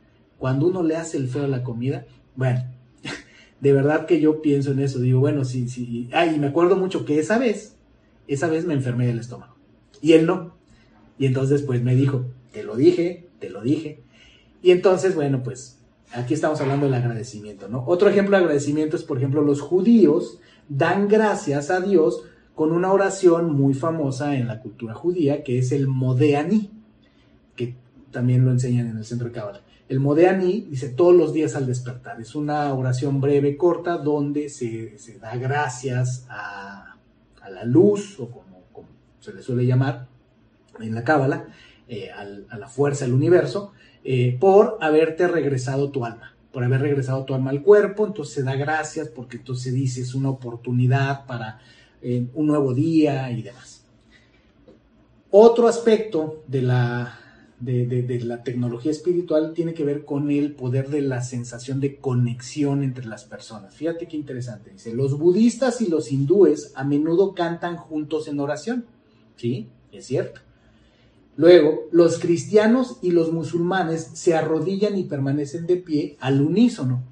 [0.42, 2.04] cuando uno le hace el feo a la comida.
[2.34, 2.64] Bueno,
[3.60, 4.98] de verdad que yo pienso en eso.
[4.98, 6.10] Digo, bueno, sí, sí.
[6.12, 7.76] Ay, y me acuerdo mucho que esa vez,
[8.26, 9.54] esa vez me enfermé del estómago.
[10.00, 10.56] Y él no.
[11.16, 14.02] Y entonces, pues me dijo, te lo dije, te lo dije.
[14.64, 15.78] Y entonces, bueno, pues
[16.12, 17.84] aquí estamos hablando del agradecimiento, ¿no?
[17.86, 22.24] Otro ejemplo de agradecimiento es, por ejemplo, los judíos dan gracias a Dios
[22.56, 26.68] con una oración muy famosa en la cultura judía, que es el Modeani,
[27.54, 27.76] que
[28.10, 29.62] también lo enseñan en el centro de Cábala.
[29.92, 32.18] El Modeani dice todos los días al despertar.
[32.18, 36.96] Es una oración breve, corta, donde se, da gracias a,
[37.50, 38.64] la luz, o como,
[39.20, 40.08] se le suele llamar
[40.80, 41.48] en la Cábala,
[41.88, 47.26] eh, a la fuerza del universo, eh, por haberte regresado tu alma, por haber regresado
[47.26, 48.06] tu alma al cuerpo.
[48.06, 51.60] Entonces se da gracias porque entonces dice es una oportunidad para
[52.32, 53.84] un nuevo día y demás.
[55.30, 57.21] Otro aspecto de la,
[57.64, 62.82] de, la tecnología espiritual tiene que ver con el poder de la sensación de conexión
[62.82, 63.74] entre las personas.
[63.74, 64.70] Fíjate qué interesante.
[64.70, 68.86] Dice, los budistas y los hindúes a menudo cantan juntos en oración.
[69.36, 70.40] Sí, es cierto.
[71.36, 77.02] Luego, los cristianos y los musulmanes se arrodillan y permanecen de pie al unísono.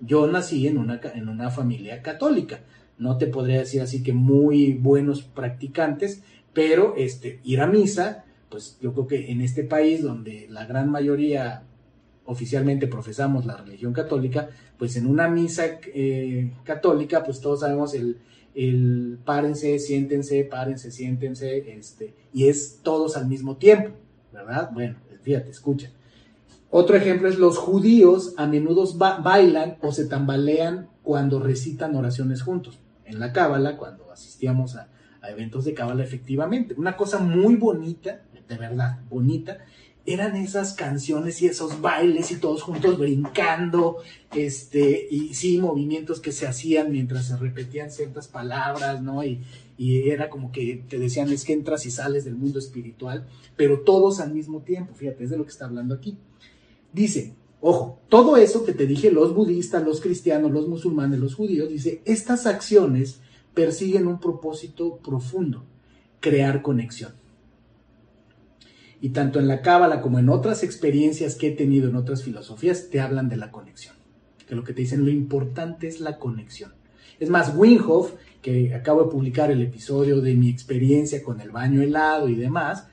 [0.00, 2.60] Yo nací en una, en una familia católica
[2.98, 6.22] no te podría decir así que muy buenos practicantes,
[6.52, 8.23] pero este, ir a misa,
[8.54, 11.64] pues yo creo que en este país donde la gran mayoría
[12.24, 14.48] oficialmente profesamos la religión católica,
[14.78, 18.18] pues en una misa eh, católica, pues todos sabemos el,
[18.54, 23.90] el párense, siéntense, párense, siéntense, este, y es todos al mismo tiempo,
[24.32, 24.70] ¿verdad?
[24.72, 25.90] Bueno, fíjate, escucha.
[26.70, 32.78] Otro ejemplo es los judíos a menudo bailan o se tambalean cuando recitan oraciones juntos.
[33.04, 34.90] En la Cábala, cuando asistíamos a,
[35.24, 36.74] a eventos de Cábala, efectivamente.
[36.76, 39.58] Una cosa muy bonita, de verdad, bonita,
[40.06, 43.98] eran esas canciones y esos bailes y todos juntos brincando,
[44.34, 49.24] este, y sí, movimientos que se hacían mientras se repetían ciertas palabras, ¿no?
[49.24, 49.40] Y,
[49.78, 53.26] y era como que te decían, es que entras y sales del mundo espiritual,
[53.56, 56.18] pero todos al mismo tiempo, fíjate, es de lo que está hablando aquí.
[56.92, 61.70] Dice, ojo, todo eso que te dije, los budistas, los cristianos, los musulmanes, los judíos,
[61.70, 63.20] dice, estas acciones
[63.54, 65.64] persiguen un propósito profundo,
[66.20, 67.12] crear conexión.
[69.04, 72.88] Y tanto en la Cábala como en otras experiencias que he tenido en otras filosofías,
[72.88, 73.94] te hablan de la conexión.
[74.48, 76.72] Que lo que te dicen, lo importante es la conexión.
[77.20, 81.82] Es más, Winhoff, que acabo de publicar el episodio de mi experiencia con el baño
[81.82, 82.86] helado y demás,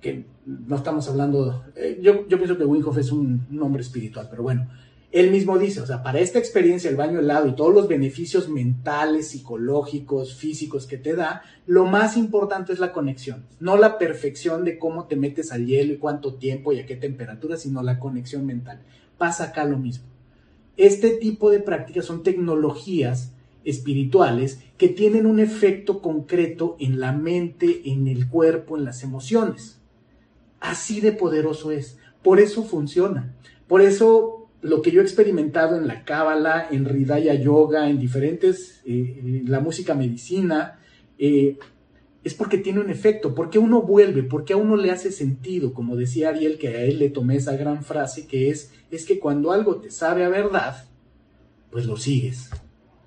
[0.00, 4.26] que no estamos hablando, eh, yo, yo, pienso que Winhoff es un, un hombre espiritual,
[4.28, 4.68] pero bueno,
[5.12, 8.48] él mismo dice, o sea, para esta experiencia, el baño helado y todos los beneficios
[8.48, 14.64] mentales, psicológicos, físicos que te da, lo más importante es la conexión, no la perfección
[14.64, 17.98] de cómo te metes al hielo y cuánto tiempo y a qué temperatura, sino la
[17.98, 18.80] conexión mental.
[19.16, 20.04] Pasa acá lo mismo.
[20.76, 23.32] Este tipo de prácticas son tecnologías
[23.64, 29.78] espirituales que tienen un efecto concreto en la mente, en el cuerpo, en las emociones.
[30.60, 31.98] Así de poderoso es.
[32.22, 33.34] Por eso funciona.
[33.66, 34.35] Por eso
[34.66, 39.60] lo que yo he experimentado en la Cábala, en Ridaya Yoga, en diferentes, eh, la
[39.60, 40.80] música medicina,
[41.18, 41.56] eh,
[42.24, 45.94] es porque tiene un efecto, porque uno vuelve, porque a uno le hace sentido, como
[45.94, 49.52] decía Ariel, que a él le tomé esa gran frase, que es, es que cuando
[49.52, 50.88] algo te sabe a verdad,
[51.70, 52.50] pues lo sigues,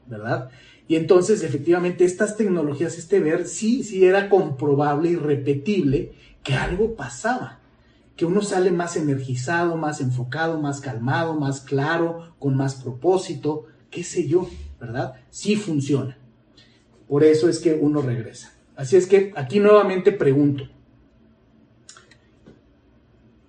[0.07, 0.49] ¿verdad?
[0.88, 6.95] Y entonces, efectivamente, estas tecnologías, este ver, sí, sí era comprobable y repetible que algo
[6.95, 7.59] pasaba
[8.20, 14.04] que uno sale más energizado, más enfocado, más calmado, más claro, con más propósito, qué
[14.04, 15.14] sé yo, ¿verdad?
[15.30, 16.18] Sí funciona.
[17.08, 18.52] Por eso es que uno regresa.
[18.76, 20.66] Así es que aquí nuevamente pregunto,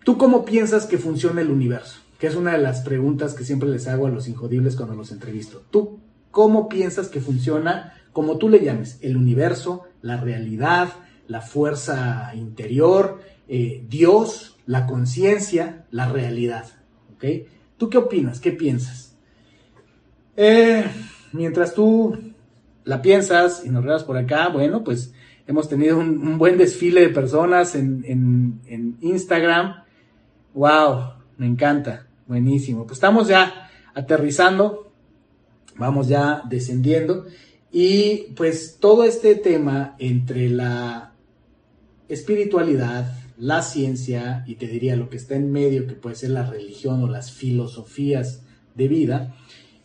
[0.05, 1.99] ¿tú cómo piensas que funciona el universo?
[2.21, 5.11] Que es una de las preguntas que siempre les hago a los injodibles cuando los
[5.11, 5.65] entrevisto.
[5.73, 5.99] ¿Tú
[6.31, 10.91] cómo piensas que funciona, como tú le llames, el universo, la realidad,
[11.27, 13.19] la fuerza interior,
[13.53, 16.67] eh, Dios, la conciencia, la realidad.
[17.15, 17.25] ¿Ok?
[17.77, 18.41] ¿Tú qué opinas?
[18.41, 19.17] ¿Qué piensas?
[20.37, 20.85] Eh,
[21.33, 22.19] mientras tú
[22.85, 25.13] la piensas y nos veas por acá, bueno, pues
[25.47, 29.85] hemos tenido un, buen desfile de personas en, en, Instagram.
[30.55, 31.15] ¡Wow!
[31.37, 32.07] Me encanta.
[32.27, 32.85] Buenísimo.
[32.87, 34.93] Pues estamos ya aterrizando,
[35.77, 37.27] vamos ya descendiendo.
[37.73, 41.13] Y pues todo este tema entre la
[42.09, 46.49] espiritualidad, la ciencia y te diría lo que está en medio, que puede ser la
[46.49, 49.35] religión o las filosofías de vida,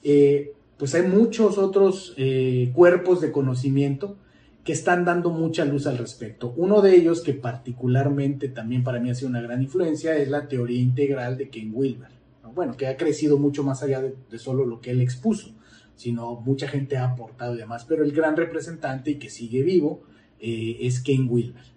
[0.03, 4.18] eh, pues hay muchos otros eh, cuerpos de conocimiento
[4.66, 6.53] que están dando mucha luz al respecto.
[6.58, 10.47] Uno de ellos, que particularmente también para mí ha sido una gran influencia, es la
[10.49, 12.10] teoría integral de Ken Wilber.
[12.53, 15.53] Bueno, que ha crecido mucho más allá de, solo lo que él expuso,
[15.95, 20.03] sino mucha gente ha aportado y demás, pero el gran representante y que sigue vivo
[20.39, 21.74] eh, es Ken Wilber.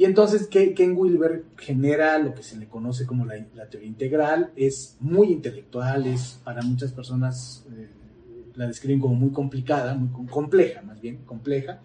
[0.00, 4.96] Y entonces Ken Wilber genera lo que se le conoce como la, teoría integral, es
[4.98, 7.86] muy intelectual, es para muchas personas eh,
[8.54, 11.82] la describen como muy complicada, muy compleja, más bien compleja,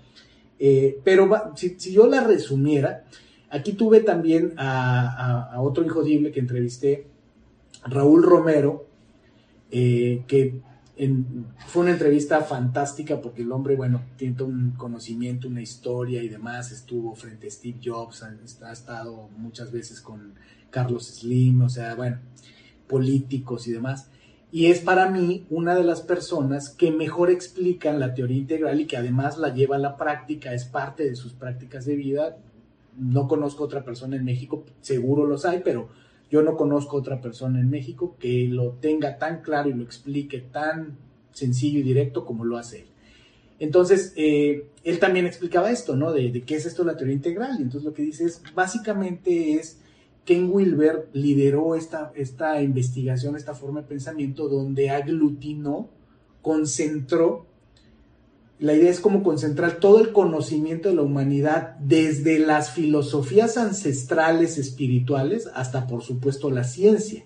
[0.58, 3.04] eh, pero si, yo la resumiera,
[3.50, 7.08] aquí tuve también a, otro injodible que entrevisté,
[7.84, 8.88] Raúl Romero,
[9.72, 10.62] eh, que
[11.68, 16.72] fue una entrevista fantástica porque el hombre, bueno, tiene un conocimiento, una historia y demás.
[16.72, 20.36] Estuvo frente a Steve Jobs, ha, estado muchas veces con
[20.70, 22.20] Carlos Slim, o sea, bueno,
[22.88, 24.10] políticos y demás.
[24.52, 28.86] Y es para mí una de las personas que mejor explican la teoría integral y
[28.86, 32.38] que además la lleva a la práctica, es parte de sus prácticas de vida.
[32.98, 35.90] No conozco otra persona en México, seguro los hay, pero
[36.30, 40.42] yo no conozco otra persona en México que lo tenga tan claro y lo explique
[40.42, 40.98] tan
[41.32, 42.88] sencillo y directo como lo hace él.
[43.60, 46.12] Entonces, eh, él también explicaba esto, ¿no?
[46.12, 47.56] De, qué es esto la teoría integral.
[47.60, 49.80] Y entonces lo que dice es, básicamente es,
[50.26, 55.90] Ken Wilber lideró esta, esta investigación, esta forma de pensamiento donde aglutinó,
[56.42, 57.46] concentró
[58.60, 64.58] la idea es como concentrar todo el conocimiento de la humanidad desde las filosofías ancestrales
[64.58, 67.26] espirituales hasta por supuesto la ciencia.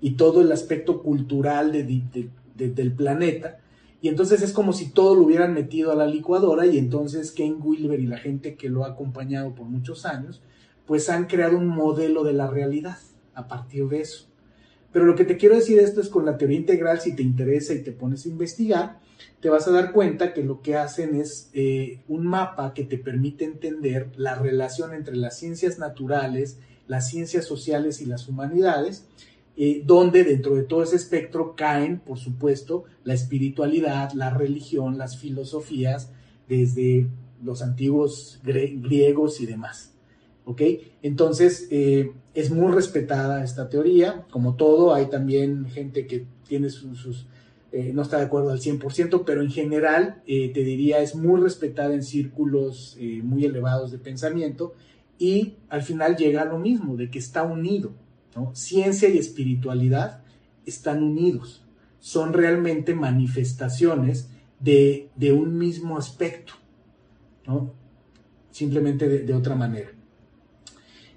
[0.00, 3.58] y todo el aspecto cultural del planeta.
[4.00, 7.56] Y entonces es como si todo lo hubieran metido a la licuadora y entonces Ken
[7.60, 10.40] Wilber y la gente que lo ha acompañado por muchos años,
[10.86, 12.96] pues han creado un modelo de la realidad
[13.34, 14.28] a partir de eso.
[14.92, 17.74] Pero lo que te quiero decir esto es con la teoría integral, si te interesa
[17.74, 19.00] y te pones a investigar,
[19.40, 22.98] te vas a dar cuenta que lo que hacen es eh, un mapa que te
[22.98, 29.06] permite entender la relación entre las ciencias naturales, las ciencias sociales y las humanidades,
[29.56, 35.18] eh, donde dentro de todo ese espectro caen, por supuesto, la espiritualidad, la religión, las
[35.18, 36.10] filosofías,
[36.48, 37.08] desde
[37.42, 39.92] los antiguos griegos y demás.
[41.02, 44.24] Entonces, eh, es muy respetada esta teoría.
[44.30, 47.26] Como todo, hay también gente que tiene sus,
[47.72, 51.94] eh, no está de acuerdo al 100%, pero en general, te diría, es muy respetada
[51.94, 54.74] en círculos muy elevados de pensamiento
[55.18, 57.92] y al final llega a lo mismo, de que está unido.
[58.52, 60.22] Ciencia y espiritualidad
[60.64, 61.64] están unidos,
[61.98, 64.28] son realmente manifestaciones
[64.60, 66.54] de, un mismo aspecto,
[68.50, 69.90] simplemente de, otra manera.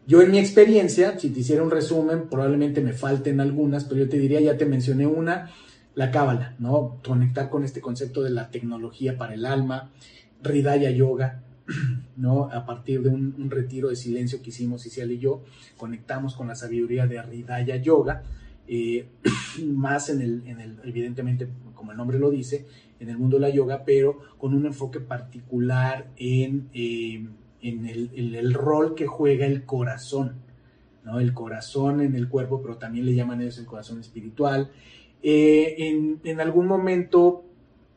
[0.08, 4.10] Yo en mi experiencia, si te hiciera un resumen, probablemente me falten algunas, pero yo
[4.10, 5.52] te diría, ya te mencioné una,
[5.96, 7.00] la cábala, ¿no?
[7.06, 9.92] Conectar con este concepto de la tecnología para el alma,
[10.42, 11.44] Ridaya Yoga,
[12.18, 12.50] ¿no?
[12.52, 15.44] A partir de un, retiro de silencio que hicimos Icial y yo,
[15.78, 18.24] conectamos con la sabiduría de Ridaya Yoga,
[18.68, 19.08] eh,
[19.66, 22.66] más en el, en el, evidentemente, como el nombre lo dice,
[23.02, 27.28] en el mundo de la yoga, pero con un enfoque particular en, eh,
[27.62, 27.86] en,
[28.36, 30.36] el, rol que juega el corazón,
[31.04, 31.20] ¿no?
[31.20, 34.70] El corazón en el cuerpo, pero también le llaman ellos el corazón espiritual.
[35.24, 37.44] Eh, en, algún momento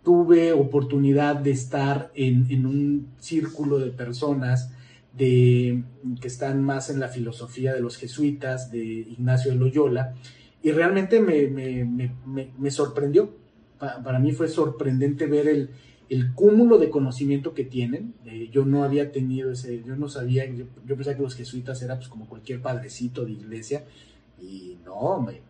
[0.03, 4.71] tuve oportunidad de estar en, un círculo de personas
[5.17, 5.83] que
[6.23, 10.15] están más en la filosofía de los jesuitas, de Ignacio de Loyola,
[10.63, 13.35] y realmente me, sorprendió.
[13.79, 15.71] para mí fue sorprendente ver el,
[16.35, 18.15] cúmulo de conocimiento que tienen.
[18.27, 20.67] Eh, yo no había tenido ese, yo no sabía, yo,
[20.97, 23.85] pensaba que los jesuitas eran pues, como cualquier padrecito de iglesia,
[24.41, 25.41] y no, me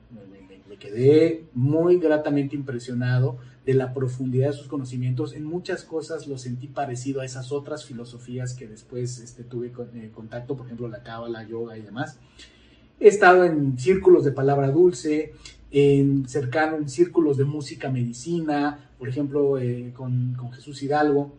[0.76, 5.34] quedé muy gratamente impresionado de la profundidad de sus conocimientos.
[5.34, 10.10] En muchas cosas lo sentí parecido a esas otras filosofías que después este, tuve eh,
[10.14, 12.18] contacto, por ejemplo, la cábala, yoga y demás.
[13.00, 15.32] He estado en círculos de palabra dulce,
[15.70, 21.34] en cercano en círculos de música medicina, por ejemplo, eh, con, Jesús Hidalgo.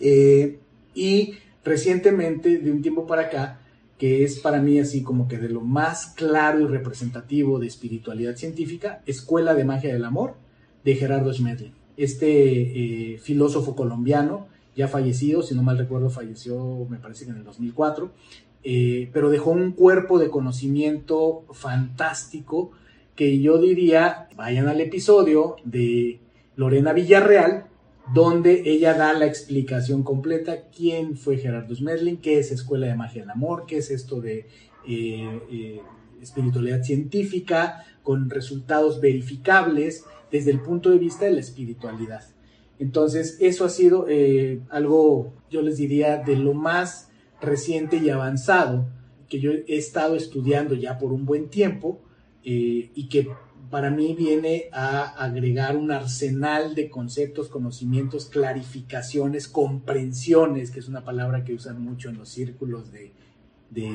[0.00, 0.58] Eh,
[0.94, 1.34] y
[1.64, 3.60] recientemente, de un tiempo para acá,
[4.02, 8.34] que es para mí así como que de lo más claro y representativo de espiritualidad
[8.34, 10.34] científica, Escuela de Magia del Amor,
[10.82, 16.98] de Gerardo Schmedlin, este eh, filósofo colombiano, ya fallecido, si no mal recuerdo, falleció, me
[16.98, 18.10] parece que en el 2004,
[18.64, 22.72] eh, pero dejó un cuerpo de conocimiento fantástico
[23.14, 26.18] que yo diría, vayan al episodio de
[26.56, 27.66] Lorena Villarreal,
[28.12, 33.22] donde ella da la explicación completa, quién fue Gerardo Schmedlin, qué es Escuela de Magia
[33.22, 34.48] del Amor, qué es esto de
[34.86, 35.80] eh,
[36.20, 42.24] espiritualidad científica, con resultados verificables, desde el punto de vista de la espiritualidad.
[42.78, 48.88] Entonces, eso ha sido eh, algo, yo les diría, de lo más reciente y avanzado
[49.28, 52.00] que yo he estado estudiando ya por un buen tiempo
[52.44, 53.28] eh, y que
[53.72, 61.06] para mí viene a agregar un arsenal de conceptos, conocimientos, clarificaciones, comprensiones, que es una
[61.06, 63.14] palabra que usan mucho en los círculos de,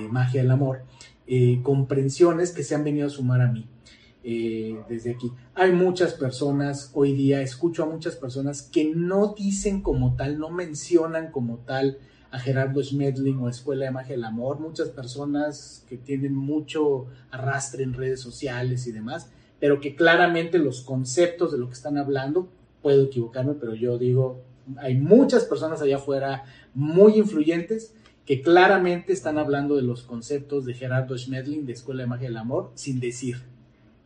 [0.09, 0.81] magia del amor,
[1.27, 3.67] eh, comprensiones que se han venido a sumar a mí.
[4.23, 5.31] Eh, desde aquí.
[5.53, 10.49] Hay muchas personas, hoy día escucho a muchas personas que no dicen como tal, no
[10.49, 11.99] mencionan como tal
[12.31, 17.83] a Gerardo Schmedling o Escuela de Magia del Amor, muchas personas que tienen mucho arrastre
[17.83, 22.49] en redes sociales y demás, pero que claramente los conceptos de lo que están hablando,
[22.81, 24.41] puedo equivocarme, pero yo digo,
[24.77, 27.93] hay muchas personas allá afuera muy influyentes
[28.25, 32.37] que claramente están hablando de los conceptos de Gerardo Schmedling de Escuela de Magia del
[32.37, 33.37] Amor sin decir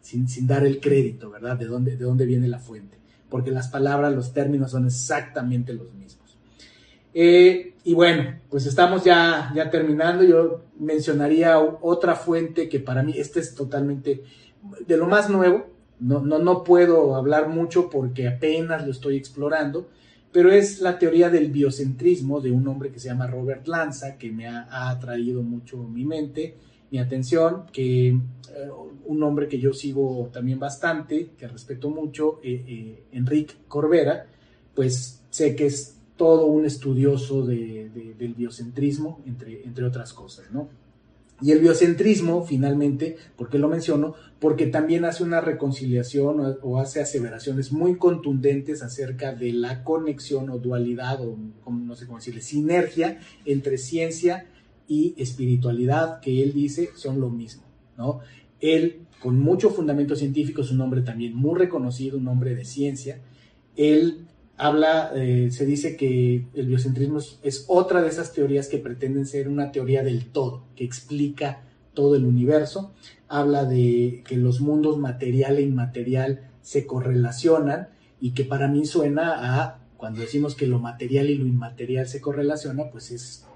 [0.01, 1.57] sin, dar el crédito, ¿verdad?
[1.57, 2.97] De dónde, de dónde viene la fuente.
[3.29, 6.37] Porque las palabras, los términos son exactamente los mismos.
[7.13, 10.23] Eh, y bueno, pues estamos ya, ya terminando.
[10.23, 14.23] Yo mencionaría otra fuente que para mí, este es totalmente
[14.85, 15.67] de lo más nuevo.
[15.99, 19.87] No, no, no puedo hablar mucho porque apenas lo estoy explorando,
[20.31, 24.31] pero es la teoría del biocentrismo de un hombre que se llama Robert Lanza, que
[24.31, 26.55] me ha, ha atraído mucho mi mente
[26.91, 28.19] mi atención, que eh,
[29.05, 34.27] un hombre que yo sigo también bastante, que respeto mucho, eh, eh, Enrique Corbera,
[34.75, 40.69] pues sé que es todo un estudioso del biocentrismo, entre, entre otras cosas, ¿no?
[41.41, 44.13] Y el biocentrismo, finalmente, ¿por qué lo menciono?
[44.39, 50.59] Porque también hace una reconciliación o, hace aseveraciones muy contundentes acerca de la conexión o
[50.59, 51.37] dualidad o
[51.71, 54.45] no sé cómo decirle, sinergia entre ciencia
[54.87, 57.63] y espiritualidad, que él dice son lo mismo,
[57.97, 58.19] ¿no?
[58.59, 63.19] Él, con mucho fundamento científico, es un hombre también muy reconocido, un hombre de ciencia.
[63.75, 64.27] Él
[64.61, 69.49] habla, eh, se dice que el biocentrismo es, otra de esas teorías que pretenden ser
[69.49, 71.63] una teoría del todo, que explica
[71.95, 72.93] todo el universo.
[73.27, 77.89] Habla de que los mundos material e inmaterial se correlacionan
[78.19, 82.21] y que para mí suena a, cuando decimos que lo material y lo inmaterial se
[82.21, 83.47] correlacionan, pues es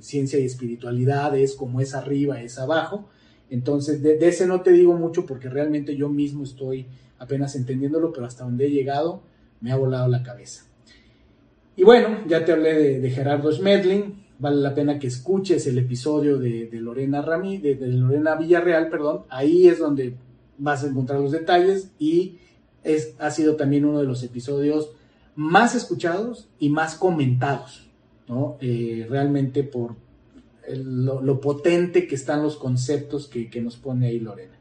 [0.00, 3.10] ciencia y espiritualidad, es como es arriba, es abajo.
[3.50, 6.86] Entonces, de, ese no te digo mucho porque realmente yo mismo estoy
[7.18, 9.22] apenas entendiéndolo, pero hasta donde he llegado,
[9.64, 10.66] me ha volado la cabeza.
[11.74, 16.36] Y bueno, ya te hablé de, Gerardo Schmedling, vale la pena que escuches el episodio
[16.36, 20.16] de, Lorena Rami, de, Lorena Villarreal, perdón, ahí es donde
[20.58, 22.36] vas a encontrar los detalles y
[22.82, 24.90] es, ha sido también uno de los episodios
[25.34, 27.88] más escuchados y más comentados,
[28.28, 28.58] ¿no?
[28.60, 29.96] Eh, realmente por
[30.76, 34.58] lo, potente que están los conceptos que, que nos pone ahí Lorena.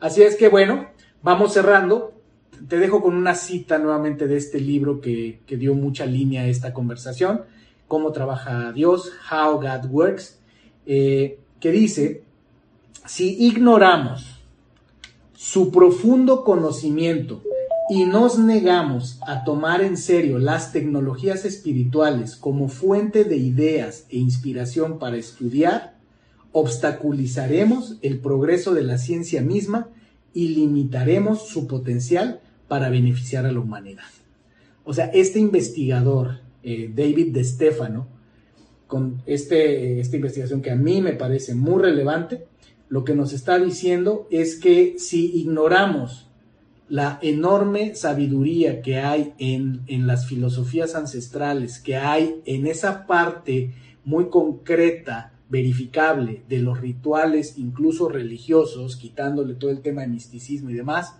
[0.00, 0.88] Así es que bueno,
[1.22, 2.19] vamos cerrando
[2.68, 6.72] te dejo con una cita nuevamente de este libro que, dio mucha línea a esta
[6.72, 7.42] conversación,
[7.88, 10.38] Cómo trabaja Dios, How God Works,
[10.86, 12.22] eh, que dice,
[13.04, 14.40] si ignoramos
[15.34, 17.42] su profundo conocimiento
[17.88, 24.18] y nos negamos a tomar en serio las tecnologías espirituales como fuente de ideas e
[24.18, 25.96] inspiración para estudiar,
[26.52, 29.88] obstaculizaremos el progreso de la ciencia misma
[30.32, 32.40] y limitaremos su potencial
[32.70, 34.04] para beneficiar a la humanidad.
[34.84, 38.06] O sea, este investigador, eh, David De Stefano,
[38.86, 42.46] con este, esta investigación que a mí me parece muy relevante,
[42.88, 46.28] lo que nos está diciendo es que si ignoramos
[46.88, 53.74] la enorme sabiduría que hay en, en, las filosofías ancestrales, que hay en esa parte
[54.04, 60.74] muy concreta, verificable de los rituales, incluso religiosos, quitándole todo el tema de misticismo y
[60.74, 61.16] demás,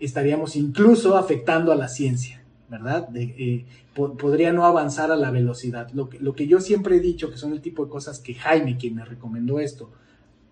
[0.00, 3.08] estaríamos incluso afectando a la ciencia, ¿verdad?
[3.14, 5.90] Eh, podría no avanzar a la velocidad.
[5.92, 8.94] Lo que, yo siempre he dicho, que son el tipo de cosas que Jaime, quien
[8.94, 9.90] me recomendó esto,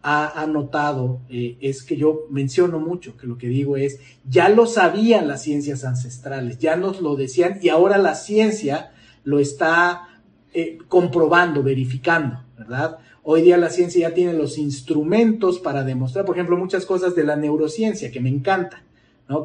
[0.02, 4.64] ha, notado, eh, es que yo menciono mucho, que lo que digo es, ya lo
[4.66, 8.92] sabían las ciencias ancestrales, ya nos lo decían y ahora la ciencia
[9.24, 10.20] lo está
[10.54, 12.98] eh, comprobando, verificando, ¿verdad?
[13.22, 17.24] Hoy día la ciencia ya tiene los instrumentos para demostrar, por ejemplo, muchas cosas de
[17.24, 18.84] la neurociencia, que me encanta.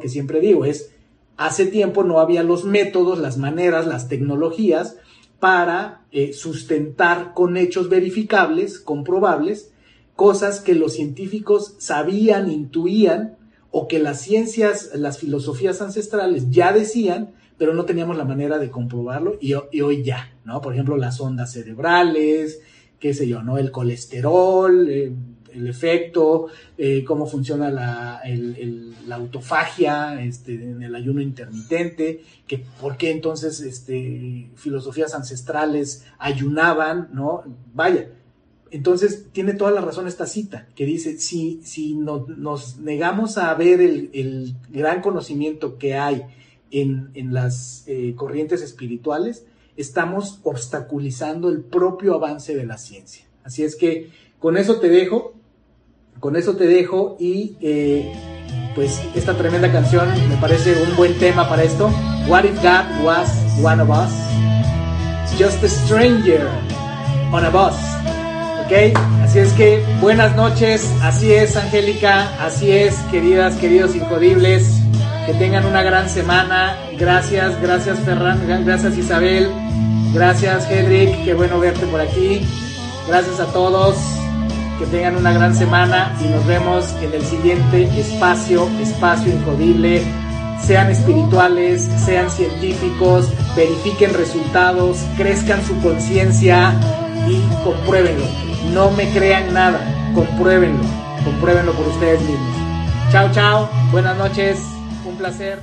[0.00, 0.92] Que siempre digo, es,
[1.36, 4.96] hace tiempo no había los métodos, las maneras, las tecnologías
[5.40, 9.72] para eh, sustentar con hechos verificables, comprobables,
[10.16, 13.36] cosas que los científicos sabían, intuían,
[13.76, 18.70] o que las ciencias, las filosofías ancestrales ya decían, pero no teníamos la manera de
[18.70, 20.60] comprobarlo y, hoy ya, ¿no?
[20.60, 22.60] Por ejemplo, las ondas cerebrales,
[23.00, 23.58] qué sé yo, ¿no?
[23.58, 25.12] El colesterol, eh,
[25.54, 28.20] el efecto, eh, cómo funciona la,
[29.10, 37.44] autofagia este, en el ayuno intermitente, que por qué entonces este, filosofías ancestrales ayunaban, ¿no?
[37.72, 38.08] Vaya,
[38.74, 43.80] entonces tiene toda la razón esta cita, que dice, si, si nos negamos a ver
[43.80, 46.24] el, gran conocimiento que hay
[46.72, 49.46] en, las eh, corrientes espirituales,
[49.76, 53.24] estamos obstaculizando el propio avance de la ciencia.
[53.44, 55.34] Así es que con eso te dejo
[56.24, 58.10] con eso te dejo y eh,
[58.74, 61.90] pues esta tremenda canción me parece un buen tema para esto.
[62.26, 63.28] What if God was
[63.62, 64.10] one of us?
[65.38, 66.48] Just a stranger
[67.30, 67.74] on a bus.
[68.64, 68.96] ¿Ok?
[69.22, 74.80] Así es que buenas noches, así es Angélica, así es queridas, queridos incodibles.
[75.26, 76.74] Que tengan una gran semana.
[76.98, 79.50] Gracias, gracias Ferran, gracias Isabel,
[80.14, 82.40] gracias Hedrick, qué bueno verte por aquí.
[83.08, 83.98] Gracias a todos
[84.78, 90.02] que tengan una gran semana y nos vemos en el siguiente espacio, espacio incodible.
[90.62, 96.72] Sean espirituales, sean científicos, verifiquen resultados, crezcan su conciencia
[97.28, 98.26] y compruébenlo.
[98.72, 100.82] No me crean nada, compruébenlo,
[101.24, 102.56] compruébenlo por ustedes mismos.
[103.12, 104.58] Chao, chao, buenas noches,
[105.04, 105.60] un placer.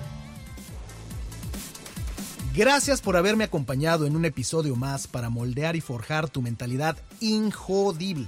[2.53, 8.27] Gracias por haberme acompañado en un episodio más para moldear y forjar tu mentalidad injodible.